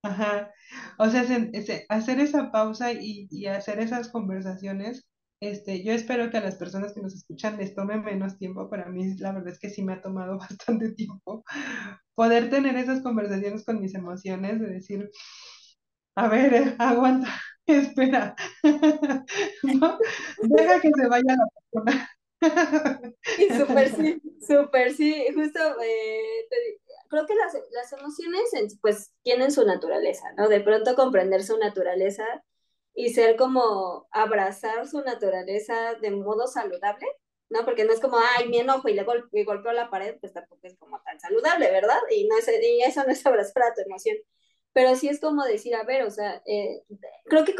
[0.02, 0.52] Ajá.
[0.98, 5.08] O sea, se, se, hacer esa pausa y, y, hacer esas conversaciones,
[5.40, 8.70] este, yo espero que a las personas que nos escuchan les tome menos tiempo.
[8.70, 11.44] Para mí, la verdad es que sí me ha tomado bastante tiempo
[12.14, 15.10] poder tener esas conversaciones con mis emociones, de decir,
[16.16, 17.28] a ver, eh, aguanta,
[17.66, 18.34] espera,
[19.62, 19.98] ¿no?
[20.42, 22.10] deja que se vaya la persona.
[23.38, 26.56] Y súper sí, súper sí, justo eh, te,
[27.08, 30.48] creo que las, las emociones pues tienen su naturaleza, ¿no?
[30.48, 32.24] De pronto comprender su naturaleza
[32.96, 37.06] y ser como abrazar su naturaleza de modo saludable,
[37.50, 37.64] ¿no?
[37.64, 40.60] Porque no es como, ay, me enojo y le gol golpeo la pared, pues tampoco
[40.64, 42.00] es como tan saludable, ¿verdad?
[42.10, 44.16] Y, no es, y eso no es abrazar a tu emoción
[44.76, 46.82] pero sí es como decir, a ver, o sea, eh,
[47.24, 47.54] creo que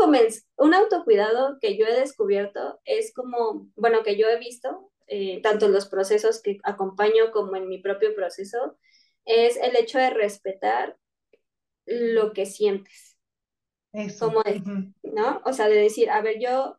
[0.57, 5.65] un autocuidado que yo he descubierto es como, bueno, que yo he visto, eh, tanto
[5.65, 8.77] en los procesos que acompaño como en mi propio proceso,
[9.25, 10.99] es el hecho de respetar
[11.87, 13.16] lo que sientes.
[13.97, 14.27] Eso.
[14.27, 14.63] Como de,
[15.03, 15.41] ¿no?
[15.45, 16.79] O sea, de decir, a ver, yo,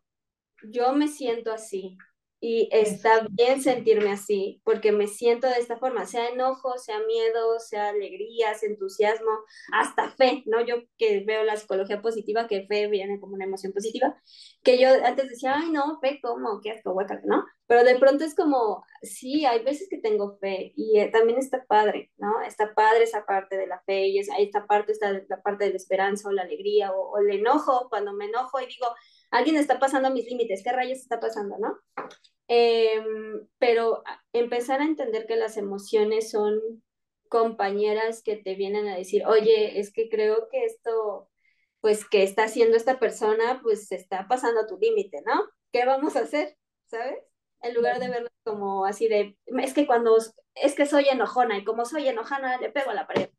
[0.70, 1.98] yo me siento así,
[2.40, 7.58] y está bien sentirme así, porque me siento de esta forma, sea enojo, sea miedo,
[7.58, 9.30] sea alegría, sea entusiasmo,
[9.72, 10.64] hasta fe, ¿no?
[10.64, 14.14] Yo que veo la psicología positiva, que fe viene como una emoción positiva,
[14.62, 16.60] que yo antes decía, ay, no, fe, ¿cómo?
[16.62, 17.44] ¿Qué asco, hueca, ¿no?
[17.66, 21.64] Pero de pronto es como, sí, hay veces que tengo fe y eh, también está
[21.66, 22.40] padre, ¿no?
[22.42, 25.70] Está padre esa parte de la fe y es, esta parte está la parte de
[25.70, 28.86] la esperanza o la alegría o, o el enojo, cuando me enojo y digo,
[29.30, 31.78] alguien está pasando mis límites, ¿qué rayos está pasando, no?
[32.48, 33.02] Eh,
[33.58, 34.02] pero
[34.32, 36.60] empezar a entender que las emociones son
[37.28, 41.28] compañeras que te vienen a decir, oye, es que creo que esto,
[41.80, 45.44] pues que está haciendo esta persona, pues está pasando a tu límite, ¿no?
[45.72, 46.56] ¿Qué vamos a hacer?
[46.86, 47.18] ¿Sabes?
[47.60, 50.16] En lugar de verlo como así de, es que cuando,
[50.54, 53.30] es que soy enojona y como soy enojona, le pego a la pared.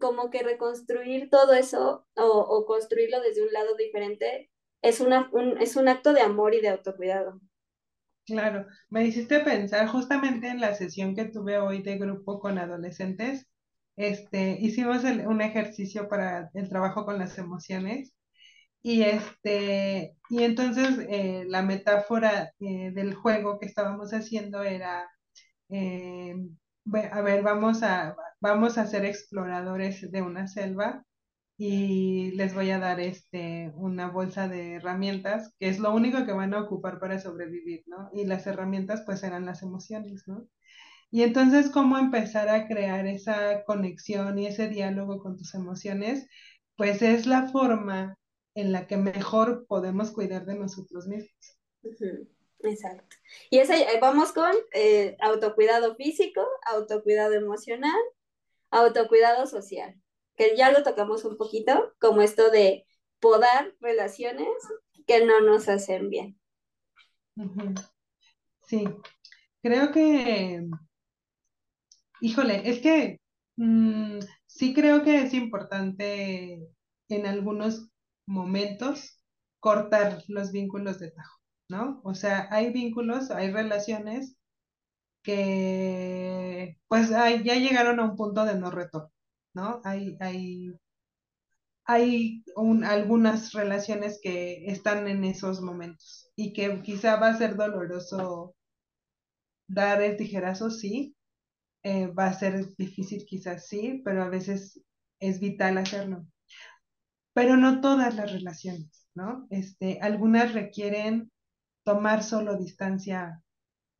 [0.00, 4.50] Como que reconstruir todo eso o, o construirlo desde un lado diferente
[4.84, 7.40] es, una, un, es un acto de amor y de autocuidado.
[8.26, 13.46] Claro, me hiciste pensar justamente en la sesión que tuve hoy de grupo con adolescentes.
[13.96, 18.14] Este, hicimos un ejercicio para el trabajo con las emociones
[18.82, 25.08] y este, y entonces eh, la metáfora eh, del juego que estábamos haciendo era,
[25.70, 26.34] eh,
[27.12, 31.04] a ver, vamos a, vamos a ser exploradores de una selva
[31.56, 36.32] y les voy a dar este, una bolsa de herramientas, que es lo único que
[36.32, 38.10] van a ocupar para sobrevivir, ¿no?
[38.12, 40.48] Y las herramientas pues eran las emociones, ¿no?
[41.10, 46.28] Y entonces, ¿cómo empezar a crear esa conexión y ese diálogo con tus emociones?
[46.76, 48.18] Pues es la forma
[48.54, 51.58] en la que mejor podemos cuidar de nosotros mismos.
[52.64, 53.16] Exacto.
[53.50, 53.60] Y
[54.00, 58.00] vamos con eh, autocuidado físico, autocuidado emocional,
[58.70, 59.94] autocuidado social,
[60.36, 62.86] que ya lo tocamos un poquito, como esto de
[63.20, 64.48] podar relaciones
[65.06, 66.38] que no nos hacen bien.
[68.66, 68.84] Sí,
[69.62, 70.66] creo que
[72.24, 73.20] Híjole, es que
[73.56, 76.66] mm, sí creo que es importante
[77.10, 77.90] en algunos
[78.26, 79.22] momentos
[79.60, 82.00] cortar los vínculos de tajo, ¿no?
[82.04, 84.36] O sea, hay vínculos, hay relaciones
[85.22, 89.12] que pues ya llegaron a un punto de no retorno,
[89.54, 89.80] ¿no?
[89.84, 90.72] Hay, hay,
[91.86, 97.56] hay un- algunas relaciones que están en esos momentos y que quizá va a ser
[97.56, 98.54] doloroso
[99.68, 101.14] dar el tijerazo, sí,
[101.84, 104.80] eh, va a ser difícil quizás sí, pero a veces
[105.20, 106.26] es vital hacerlo.
[107.34, 109.46] Pero no todas las relaciones, ¿no?
[109.50, 111.30] Este, algunas requieren
[111.84, 113.42] tomar solo distancia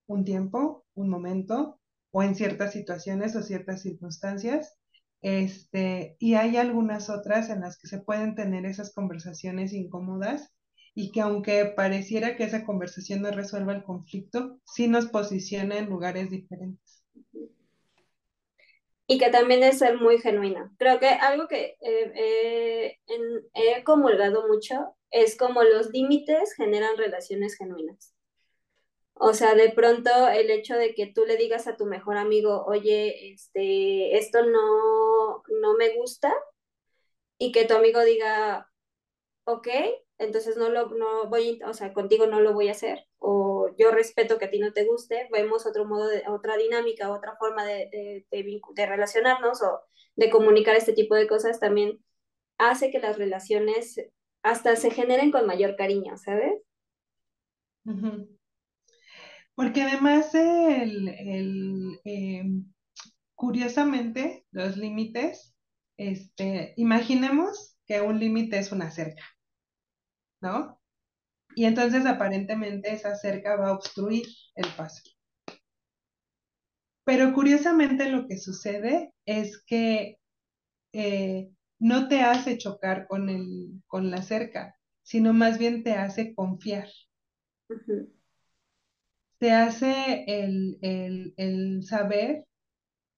[0.09, 1.81] un tiempo, un momento,
[2.13, 4.79] o en ciertas situaciones o ciertas circunstancias.
[5.25, 10.53] Este, y hay algunas otras en las que se pueden tener esas conversaciones incómodas
[10.95, 15.89] y que aunque pareciera que esa conversación no resuelva el conflicto, sí nos posiciona en
[15.89, 17.03] lugares diferentes.
[19.07, 20.71] Y que también es ser muy genuina.
[20.79, 27.57] Creo que algo que eh, eh, he comulgado mucho es como los límites generan relaciones
[27.57, 28.14] genuinas.
[29.15, 32.65] O sea, de pronto el hecho de que tú le digas a tu mejor amigo,
[32.67, 36.33] oye, este, esto no, no me gusta,
[37.39, 38.71] y que tu amigo diga,
[39.45, 39.69] ok,
[40.19, 43.91] entonces no lo no voy, o sea, contigo no lo voy a hacer, o yo
[43.91, 47.65] respeto que a ti no te guste, vemos otro modo, de, otra dinámica, otra forma
[47.65, 49.83] de, de, relacionarnos o
[50.17, 52.05] de comunicar este tipo de cosas, también
[52.59, 54.01] hace que las relaciones
[54.43, 56.63] hasta se generen con mayor cariño, ¿sabes?
[57.87, 58.34] Uh.
[59.55, 62.45] Porque además el, eh,
[63.35, 65.55] curiosamente, los límites,
[65.97, 69.25] este, imaginemos que un límite es una cerca,
[70.41, 70.81] ¿no?
[71.57, 74.27] Y entonces aparentemente esa cerca va a obstruir
[74.57, 75.03] el paso.
[77.05, 80.19] Pero curiosamente lo que sucede es que
[80.93, 86.35] eh, no te hace chocar con, el, con la cerca, sino más bien te hace
[86.35, 86.89] confiar.
[89.45, 92.47] Te hace el, el, el saber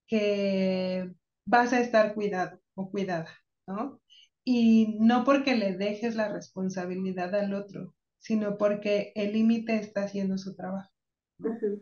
[0.08, 1.12] que
[1.46, 3.30] vas a estar cuidado o cuidada,
[3.68, 4.00] ¿no?
[4.44, 10.36] Y no porque le dejes la responsabilidad al otro, sino porque el límite está haciendo
[10.36, 10.90] su trabajo,
[11.38, 11.80] Uh.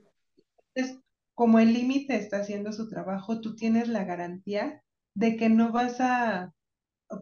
[0.75, 1.03] Entonces,
[1.35, 4.83] como el límite está haciendo su trabajo, tú tienes la garantía
[5.15, 6.53] de que no vas a,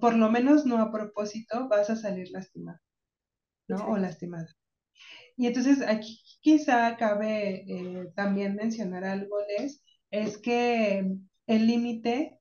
[0.01, 2.81] por lo menos no a propósito, vas a salir lastimado,
[3.69, 3.87] ¿no?
[3.89, 4.49] O lastimada.
[5.37, 11.07] Y entonces aquí quizá cabe eh, también mencionar algo, Les, es que
[11.47, 12.39] el límite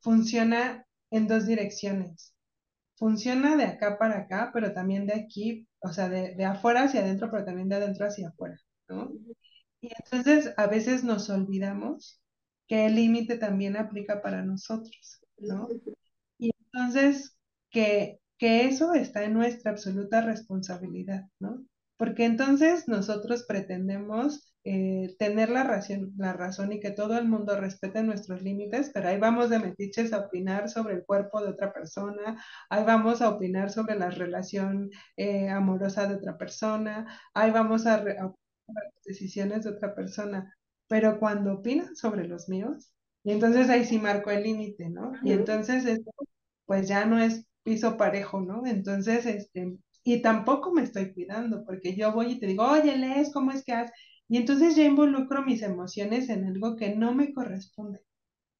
[0.00, 2.34] funciona en dos direcciones.
[2.96, 7.00] Funciona de acá para acá, pero también de aquí, o sea, de, de afuera hacia
[7.00, 8.58] adentro, pero también de adentro hacia afuera,
[8.88, 9.12] ¿no?
[9.80, 12.20] Y entonces a veces nos olvidamos
[12.68, 15.68] que el límite también aplica para nosotros, ¿no?
[16.38, 17.36] Y entonces
[17.70, 21.64] que, que eso está en nuestra absoluta responsabilidad, ¿no?
[22.02, 27.56] Porque entonces nosotros pretendemos eh, tener la razón, la razón y que todo el mundo
[27.56, 31.72] respete nuestros límites, pero ahí vamos de metiches a opinar sobre el cuerpo de otra
[31.72, 37.86] persona, ahí vamos a opinar sobre la relación eh, amorosa de otra persona, ahí vamos
[37.86, 40.52] a, re, a opinar las decisiones de otra persona,
[40.88, 42.92] pero cuando opinan sobre los míos,
[43.22, 45.12] y entonces ahí sí marco el límite, ¿no?
[45.22, 46.10] Y entonces esto
[46.66, 48.66] pues ya no es piso parejo, ¿no?
[48.66, 53.32] Entonces, este, y tampoco me estoy cuidando, porque yo voy y te digo, oye, Les,
[53.32, 53.92] ¿cómo es que haces?
[54.28, 58.00] Y entonces ya involucro mis emociones en algo que no me corresponde,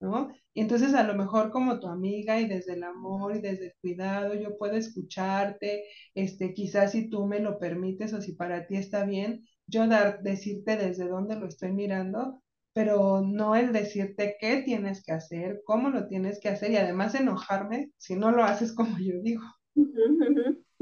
[0.01, 0.31] ¿no?
[0.55, 3.75] Y entonces a lo mejor como tu amiga y desde el amor y desde el
[3.81, 5.85] cuidado, yo puedo escucharte,
[6.15, 10.23] este, quizás si tú me lo permites o si para ti está bien, yo dar,
[10.23, 12.43] decirte desde dónde lo estoy mirando,
[12.75, 17.15] pero no el decirte qué tienes que hacer, cómo lo tienes que hacer y además
[17.15, 19.43] enojarme si no lo haces como yo digo.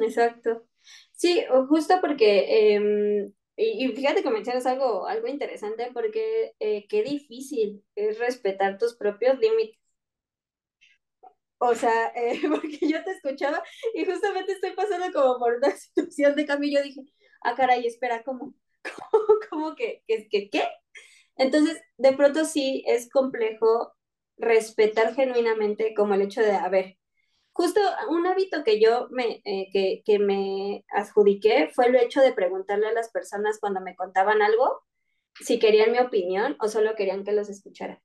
[0.00, 0.64] Exacto.
[1.12, 7.84] Sí, justo porque, em, y, fíjate que mencionas algo, algo interesante porque eh, qué difícil
[7.94, 9.78] es respetar tus propios límites.
[11.58, 13.62] O sea, eh, porque yo te escuchaba
[13.94, 17.00] y justamente estoy pasando como por una situación de cambio y yo dije,
[17.42, 18.54] ah, caray, espera, ¿cómo?
[19.10, 20.64] ¿Cómo, cómo que, que, qué?
[21.36, 23.94] Entonces, de pronto sí es complejo
[24.38, 26.98] respetar genuinamente como el hecho de, a ver,
[27.60, 32.32] justo un hábito que yo me, eh, que, que, me adjudiqué fue el hecho de
[32.32, 34.82] preguntarle a las personas cuando me contaban algo
[35.34, 38.00] si querían mi opinión o solo querían que los escuchara.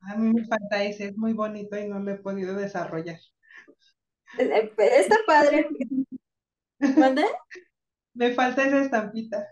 [0.00, 3.18] A mí me falta ese, es muy bonito y no lo he podido desarrollar.
[4.38, 5.68] Eh, eh, está padre.
[6.96, 7.26] ¿Mande?
[8.14, 9.46] Me falta esa estampita.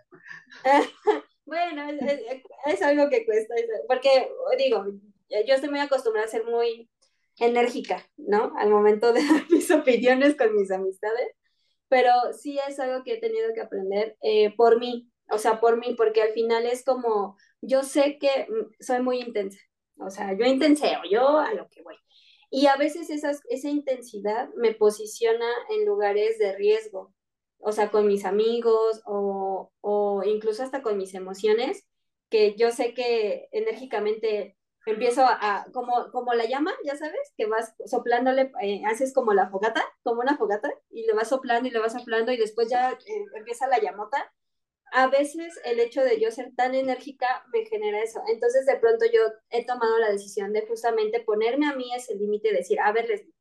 [1.45, 2.21] bueno, es,
[2.65, 3.55] es, algo que cuesta,
[3.87, 4.87] porque digo,
[5.29, 6.89] yo estoy muy acostumbrada a ser muy
[7.39, 8.53] enérgica, ¿no?
[8.57, 9.21] Al momento de
[9.51, 11.29] mis opiniones con mis amistades,
[11.89, 15.79] pero sí es algo que he tenido que aprender eh, por mí, o sea, por
[15.79, 19.59] mí, porque al final es como, yo sé que mm, soy muy intensa,
[19.99, 21.97] o sea, yo intenseo, yo a lo que voy.
[22.51, 27.13] Y a veces esa intensidad me posiciona en lugares de riesgo,
[27.59, 31.87] o sea, con mis amigos o, o incluso hasta con mis emociones,
[32.31, 34.57] que yo sé que enérgicamente
[34.87, 39.49] empiezo a, como, como la llama, ya sabes, que vas soplándole, eh, haces como la
[39.49, 42.93] fogata, como una fogata, y le vas soplando y le vas soplando y después ya
[42.93, 44.33] eh, empieza la llamota.
[44.93, 48.23] A veces el hecho de yo ser tan enérgica me genera eso.
[48.29, 49.21] Entonces de pronto yo
[49.51, 53.35] he tomado la decisión de justamente ponerme a mí ese límite, decir, a ver, Leslie,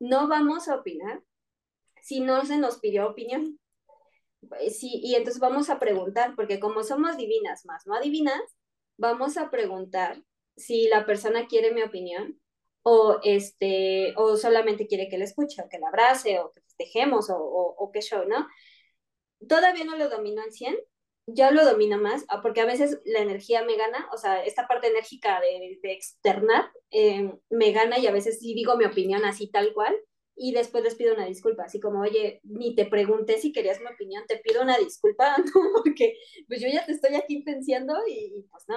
[0.00, 1.22] no vamos a opinar
[2.02, 3.58] si no se nos pidió opinión.
[4.70, 8.40] Sí, y entonces vamos a preguntar, porque como somos divinas más no adivinas,
[8.96, 10.22] vamos a preguntar
[10.58, 12.40] si la persona quiere mi opinión
[12.82, 17.30] o, este, o solamente quiere que la escuche o que la abrace o que festejemos
[17.30, 18.46] o, o, o que show, ¿no?
[19.48, 20.76] Todavía no lo domino al 100,
[21.26, 24.66] ya lo domino más, ah, porque a veces la energía me gana, o sea, esta
[24.66, 29.24] parte enérgica de, de externar eh, me gana y a veces sí digo mi opinión
[29.24, 29.94] así tal cual
[30.38, 33.86] y después les pido una disculpa, así como, oye, ni te pregunté si querías mi
[33.88, 35.36] opinión, te pido una disculpa,
[35.84, 38.76] porque pues yo ya te estoy aquí pensando y pues no.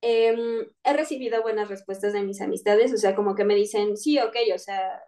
[0.00, 0.36] Eh,
[0.84, 4.36] he recibido buenas respuestas de mis amistades, o sea, como que me dicen, sí, ok,
[4.54, 5.02] o sea,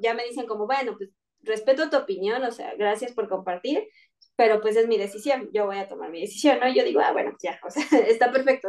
[0.00, 1.10] ya me dicen como, bueno, pues
[1.40, 3.88] respeto tu opinión, o sea, gracias por compartir,
[4.36, 6.72] pero pues es mi decisión, yo voy a tomar mi decisión, ¿no?
[6.72, 8.68] Yo digo, ah, bueno, ya, o sea, está perfecto,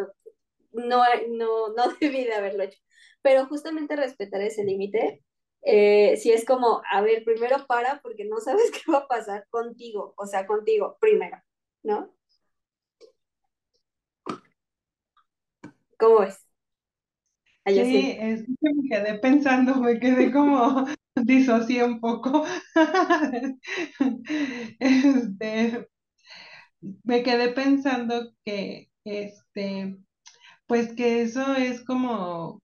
[0.71, 2.79] no, no, no debí de haberlo hecho,
[3.21, 5.23] pero justamente respetar ese límite,
[5.61, 9.47] eh, si es como, a ver, primero para porque no sabes qué va a pasar
[9.49, 11.37] contigo, o sea, contigo primero,
[11.83, 12.13] ¿no?
[16.03, 16.45] ¿Cómo es?
[17.65, 20.85] sí, es que me quedé pensando, me quedé como
[21.15, 22.45] disocié un poco.
[24.79, 25.87] Este,
[27.03, 29.97] me quedé pensando que, este,
[30.67, 32.61] pues que eso es como,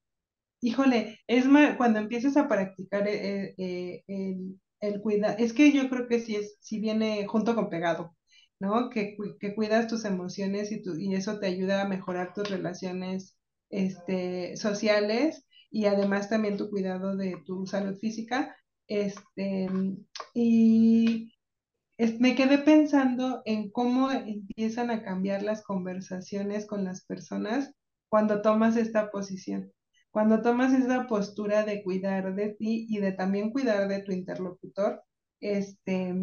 [0.61, 5.89] híjole, es más, cuando empiezas a practicar eh, eh, el, el cuidado, es que yo
[5.89, 8.15] creo que sí, es, sí viene junto con pegado.
[8.59, 8.89] ¿No?
[8.89, 13.37] Que, que cuidas tus emociones y, y eso te ayuda a mejorar tus relaciones
[13.69, 18.55] este, sociales y además también tu cuidado de tu salud física.
[18.87, 19.67] Este,
[20.33, 21.31] y
[22.19, 27.73] me quedé pensando en cómo empiezan a cambiar las conversaciones con las personas
[28.09, 29.71] cuando tomas esta posición,
[30.09, 35.03] cuando tomas esa postura de cuidar de ti y de también cuidar de tu interlocutor,
[35.41, 36.15] este,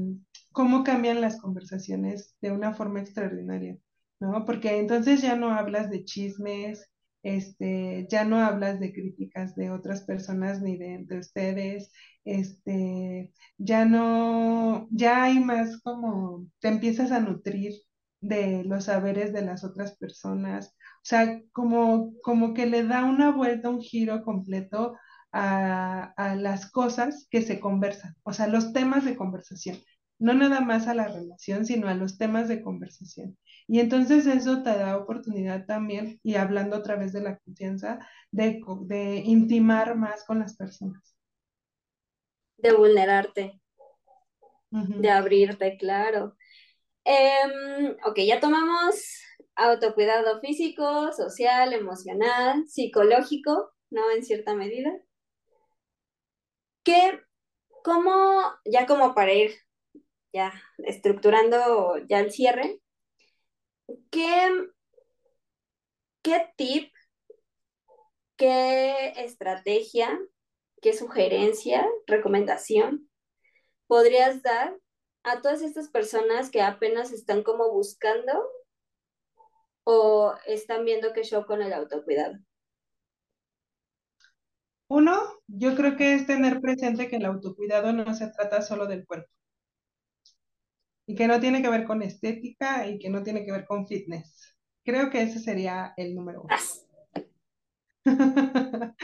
[0.53, 3.79] cómo cambian las conversaciones de una forma extraordinaria,
[4.21, 4.45] ¿no?
[4.45, 6.91] Porque entonces ya no hablas de chismes,
[7.23, 11.93] este, ya no hablas de críticas de otras personas ni de entre ustedes,
[12.25, 17.73] este, ya no, ya hay más como, te empiezas a nutrir
[18.21, 23.31] de los saberes de las otras personas, o sea, como, como que le da una
[23.31, 24.97] vuelta, un giro completo
[25.37, 29.78] a, a las cosas que se conversan, o sea, los temas de conversación
[30.18, 33.37] no nada más a la relación, sino a los temas de conversación.
[33.68, 37.99] Y entonces eso te da oportunidad también, y hablando a través de la confianza,
[38.30, 41.16] de, de intimar más con las personas.
[42.57, 43.61] De vulnerarte,
[44.70, 46.37] de abrirte, claro.
[47.05, 49.20] Eh, ok, ya tomamos
[49.55, 54.11] autocuidado físico, social, emocional, psicológico, ¿no?
[54.11, 54.91] En cierta medida.
[56.87, 57.20] ¿Qué,
[57.82, 59.57] cómo, ya como para ir
[60.32, 62.80] ya estructurando ya el cierre,
[64.11, 64.68] ¿Qué,
[66.22, 66.93] qué tip,
[68.37, 70.16] qué estrategia,
[70.80, 73.11] qué sugerencia, recomendación
[73.89, 74.78] podrías dar
[75.24, 78.32] a todas estas personas que apenas están como buscando
[79.82, 82.37] o están viendo que show con el autocuidado?
[84.89, 85.18] Uno,
[85.49, 89.30] yo creo que es tener presente que el autocuidado no se trata solo del cuerpo
[91.07, 93.87] y que no tiene que ver con estética y que no tiene que ver con
[93.87, 94.57] fitness.
[94.84, 96.57] Creo que ese sería el número uno.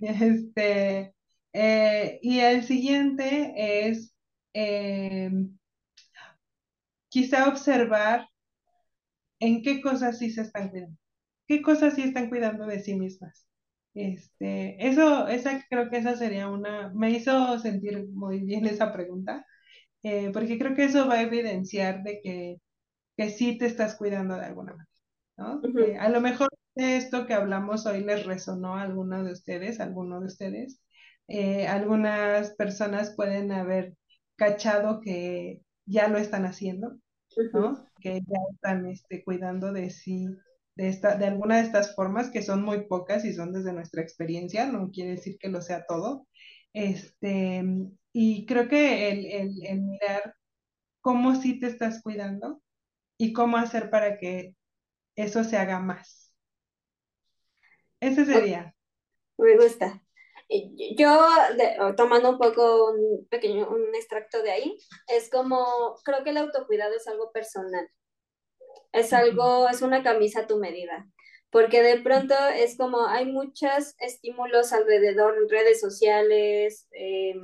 [0.00, 1.14] Este,
[1.52, 4.14] eh, y el siguiente es
[4.54, 5.30] eh,
[7.08, 8.28] quizá observar
[9.40, 10.98] en qué cosas sí se están cuidando,
[11.46, 13.46] qué cosas sí están cuidando de sí mismas.
[13.94, 19.46] Este, eso, esa, creo que esa sería una, me hizo sentir muy bien esa pregunta,
[20.02, 22.60] eh, porque creo que eso va a evidenciar de que,
[23.16, 24.90] que sí te estás cuidando de alguna manera,
[25.36, 25.60] ¿no?
[26.00, 30.20] A lo mejor esto que hablamos hoy les resonó a alguno de ustedes, a alguno
[30.20, 30.80] de ustedes.
[31.28, 33.94] Eh, algunas personas pueden haber
[34.36, 36.98] cachado que ya lo están haciendo,
[37.52, 37.86] ¿no?
[38.00, 40.28] Que ya están este, cuidando de sí,
[40.76, 44.02] de, esta, de alguna de estas formas, que son muy pocas y son desde nuestra
[44.02, 46.26] experiencia, no quiere decir que lo sea todo.
[46.72, 47.64] Este,
[48.12, 50.34] y creo que el, el, el mirar
[51.00, 52.62] cómo sí te estás cuidando
[53.18, 54.56] y cómo hacer para que
[55.16, 56.32] eso se haga más.
[58.00, 58.74] Ese sería.
[59.38, 60.02] Me gusta.
[60.96, 66.30] Yo, de- tomando un poco un pequeño, un extracto de ahí, es como, creo que
[66.30, 67.88] el autocuidado es algo personal.
[68.94, 71.06] Es algo, es una camisa a tu medida,
[71.50, 77.34] porque de pronto es como hay muchos estímulos alrededor, redes sociales, eh,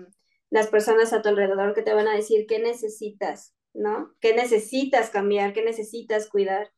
[0.49, 4.15] las personas a tu alrededor que te van a decir qué necesitas, ¿no?
[4.21, 5.53] ¿Qué necesitas cambiar?
[5.53, 6.71] ¿Qué necesitas cuidar?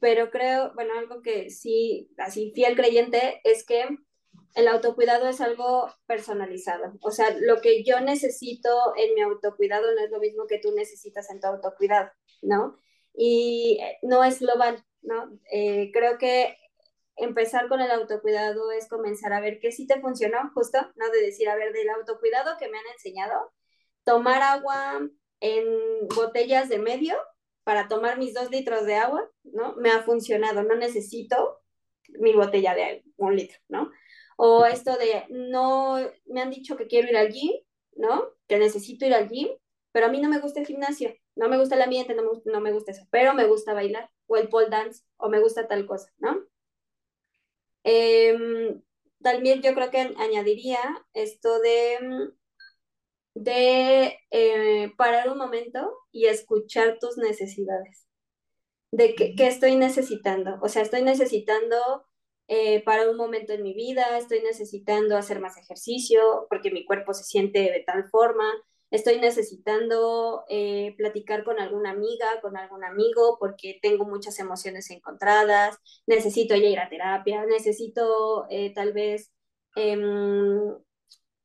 [0.00, 3.86] Pero creo, bueno, algo que sí, así fiel creyente, es que
[4.54, 6.94] el autocuidado es algo personalizado.
[7.02, 10.72] O sea, lo que yo necesito en mi autocuidado no es lo mismo que tú
[10.74, 12.10] necesitas en tu autocuidado,
[12.42, 12.78] ¿no?
[13.16, 15.38] Y eh, no es global, ¿no?
[15.50, 16.56] Eh, creo que
[17.16, 21.10] empezar con el autocuidado es comenzar a ver qué sí te funcionó, justo, ¿no?
[21.10, 23.52] De decir, a ver, del autocuidado que me han enseñado,
[24.04, 25.00] tomar agua
[25.40, 25.64] en
[26.14, 27.16] botellas de medio
[27.64, 29.74] para tomar mis dos litros de agua, ¿no?
[29.76, 31.60] Me ha funcionado, no necesito
[32.20, 33.90] mi botella de un litro, ¿no?
[34.36, 37.52] O esto de, no, me han dicho que quiero ir al gym,
[37.96, 38.24] ¿no?
[38.46, 39.48] Que necesito ir al gym,
[39.92, 42.72] pero a mí no me gusta el gimnasio, no me gusta el ambiente, no me,
[42.72, 46.10] gusta eso, pero me gusta bailar, o el pole dance, o me gusta tal cosa,
[46.18, 46.44] ¿no?
[47.84, 48.80] Eh,
[49.22, 50.78] también yo creo que añadiría
[51.14, 52.30] esto de,
[53.34, 58.06] de eh, parar un momento y escuchar tus necesidades
[58.90, 60.58] de qué, qué estoy necesitando.
[60.62, 62.06] O sea, estoy necesitando
[62.48, 67.12] eh, para un momento en mi vida, estoy necesitando hacer más ejercicio porque mi cuerpo
[67.12, 68.44] se siente de tal forma,
[68.90, 75.76] estoy necesitando eh, platicar con alguna amiga, con algún amigo porque tengo muchas emociones encontradas,
[76.06, 79.32] necesito ya ir a terapia, necesito eh, tal vez...
[79.76, 79.96] Eh,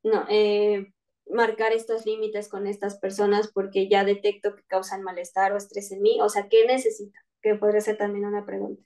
[0.03, 0.91] no, eh,
[1.29, 6.01] marcar estos límites con estas personas porque ya detecto que causan malestar o estrés en
[6.01, 6.19] mí.
[6.21, 7.19] O sea, ¿qué necesito?
[7.41, 8.81] Que podría ser también una pregunta.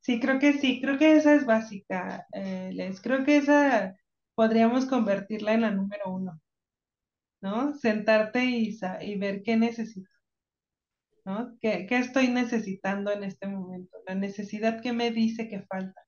[0.00, 3.00] Sí, creo que sí, creo que esa es básica, Les.
[3.00, 3.96] Creo que esa
[4.38, 6.40] podríamos convertirla en la número uno,
[7.40, 7.74] ¿no?
[7.74, 10.08] Sentarte y, ver qué necesito,
[11.24, 11.56] ¿no?
[11.60, 13.98] ¿Qué, qué estoy necesitando en este momento?
[14.06, 16.06] La necesidad que me dice que falta,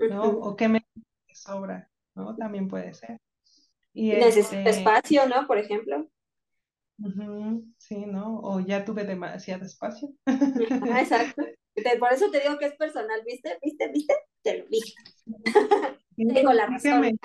[0.00, 0.28] ¿no?
[0.28, 0.38] Ujú.
[0.40, 0.84] O que me
[1.32, 2.34] sobra, ¿no?
[2.34, 3.20] También puede ser.
[3.94, 5.46] Y Necesito este, espacio, ¿no?
[5.46, 6.10] Por ejemplo.
[6.98, 8.40] ujú, sí, ¿no?
[8.40, 10.08] O ya tuve demasiado espacio.
[10.26, 11.44] Ah, exacto.
[12.00, 13.56] Por eso te digo que es personal, ¿viste?
[13.62, 13.88] ¿Viste?
[13.92, 14.14] ¿Viste?
[14.42, 14.94] Te lo dije.
[16.16, 17.16] Sí, Tengo la razón.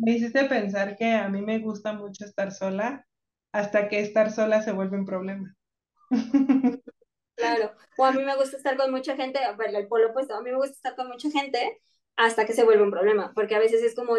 [0.00, 3.06] Me, hiciste pensar que a mí me gusta mucho estar sola
[3.52, 5.56] hasta que estar sola se vuelve un problema.
[7.36, 7.72] Claro.
[7.96, 10.50] O a mí me gusta estar con mucha gente, bueno, el polo opuesto, a mí
[10.50, 11.80] me gusta estar con mucha gente
[12.14, 14.14] hasta que se vuelve un problema, porque a veces es como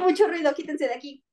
[0.00, 1.24] mucho ruido, quítense de aquí,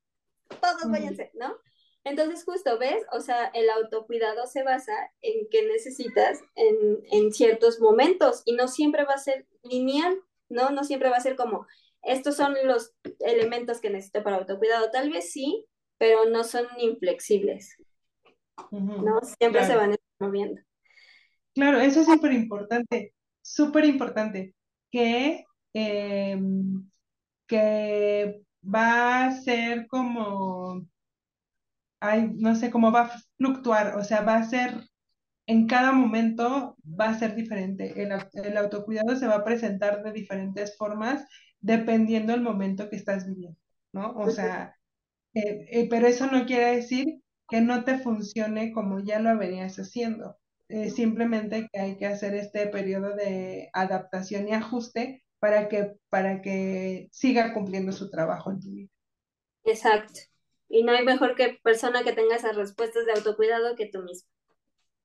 [0.62, 1.58] todos váyanse, ¿no?
[2.06, 3.04] Entonces, justo, ¿ves?
[3.12, 8.70] O sea, el autocuidado se basa en qué necesitas en, en ciertos momentos y no
[8.70, 10.18] siempre va a ser lineal,
[10.48, 10.70] ¿no?
[10.70, 11.68] No siempre va a ser como,
[12.08, 14.90] estos son los elementos que necesito para autocuidado.
[14.92, 15.66] Tal vez sí,
[15.98, 17.76] pero no son inflexibles,
[18.72, 19.20] ¿no?
[19.40, 20.62] Siempre se van moviendo.
[21.54, 24.56] claro, eso es súper importante, súper importante,
[24.92, 25.44] que,
[25.74, 26.90] em,
[27.46, 30.88] que va a ser como,
[32.00, 34.82] ay, no sé cómo va a fluctuar, o sea, va a ser
[35.48, 38.02] en cada momento va a ser diferente.
[38.02, 38.12] El,
[38.44, 41.26] el autocuidado se va a presentar de diferentes formas
[41.60, 43.60] dependiendo del momento que estás viviendo,
[43.92, 44.12] ¿no?
[44.12, 44.76] O sea,
[45.34, 49.78] eh, eh, pero eso no quiere decir que no te funcione como ya lo venías
[49.78, 50.38] haciendo.
[50.70, 56.42] Eh, simplemente que hay que hacer este periodo de adaptación y ajuste para que, para
[56.42, 58.90] que siga cumpliendo su trabajo en tu vida.
[59.64, 60.20] Exacto.
[60.68, 64.30] Y no hay mejor que persona que tenga esas respuestas de autocuidado que tú mismo.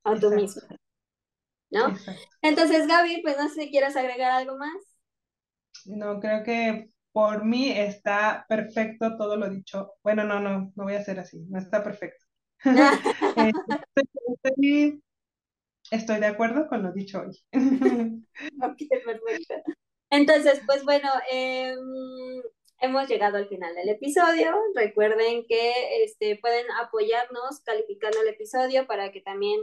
[0.02, 0.62] O tú mismo.
[1.70, 1.96] ¿No?
[2.42, 4.91] Entonces, Gaby, pues no sé si quieres agregar algo más.
[5.86, 9.94] No, creo que por mí está perfecto todo lo dicho.
[10.02, 12.24] Bueno, no, no, no voy a hacer así, no está perfecto.
[14.44, 15.02] estoy,
[15.90, 17.36] estoy, de acuerdo con lo dicho hoy.
[18.62, 19.54] ok, perfecto.
[20.10, 21.74] Entonces, pues bueno, eh,
[22.82, 24.54] hemos llegado al final del episodio.
[24.74, 29.60] Recuerden que este, pueden apoyarnos calificando el episodio para que también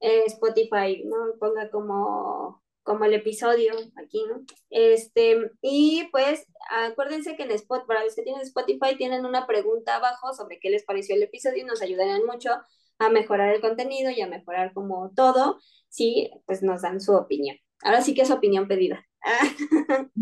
[0.00, 1.38] eh, Spotify ¿no?
[1.38, 4.42] ponga como, como el episodio aquí, ¿no?
[4.70, 9.96] Este, y pues acuérdense que en Spotify, para los que tienen Spotify, tienen una pregunta
[9.96, 12.50] abajo sobre qué les pareció el episodio y nos ayudarán mucho
[12.98, 15.58] a mejorar el contenido y a mejorar como todo,
[15.88, 17.56] si pues nos dan su opinión.
[17.82, 19.06] Ahora sí que es opinión pedida.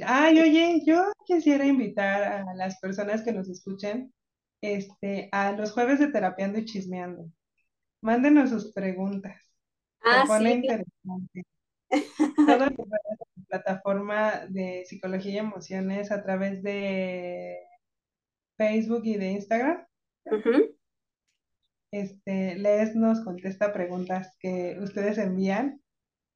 [0.00, 4.12] Ay, oye, yo quisiera invitar a las personas que nos escuchen
[4.60, 7.30] este, a los jueves de Terapiando y Chismeando.
[8.00, 9.43] Mándenos sus preguntas.
[10.04, 11.46] Ah, pone interesante.
[12.36, 17.58] Todo la plataforma de psicología y emociones a través de
[18.56, 19.86] Facebook y de Instagram.
[21.90, 25.80] Este, Les nos contesta preguntas que ustedes envían.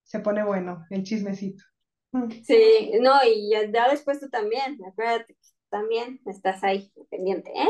[0.04, 1.62] Se pone bueno el chismecito.
[2.44, 5.36] Sí, no, y ya, después tú también, acuérdate,
[5.68, 7.68] también estás ahí pendiente, ¿eh?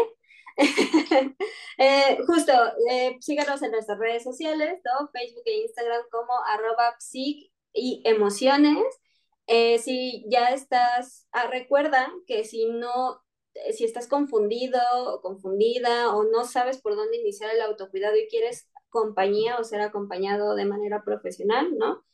[1.78, 2.52] eh justo,
[2.90, 5.08] eh, síganos en nuestras redes sociales, ¿no?
[5.12, 8.84] Facebook e Instagram como arroba psic y emociones.
[9.46, 13.22] Eh, si ya estás, ah, recuerda que si no,
[13.72, 18.68] si estás confundido o confundida o no sabes por dónde iniciar el autocuidado y quieres
[18.90, 22.04] compañía o ser acompañado de manera profesional, ¿no?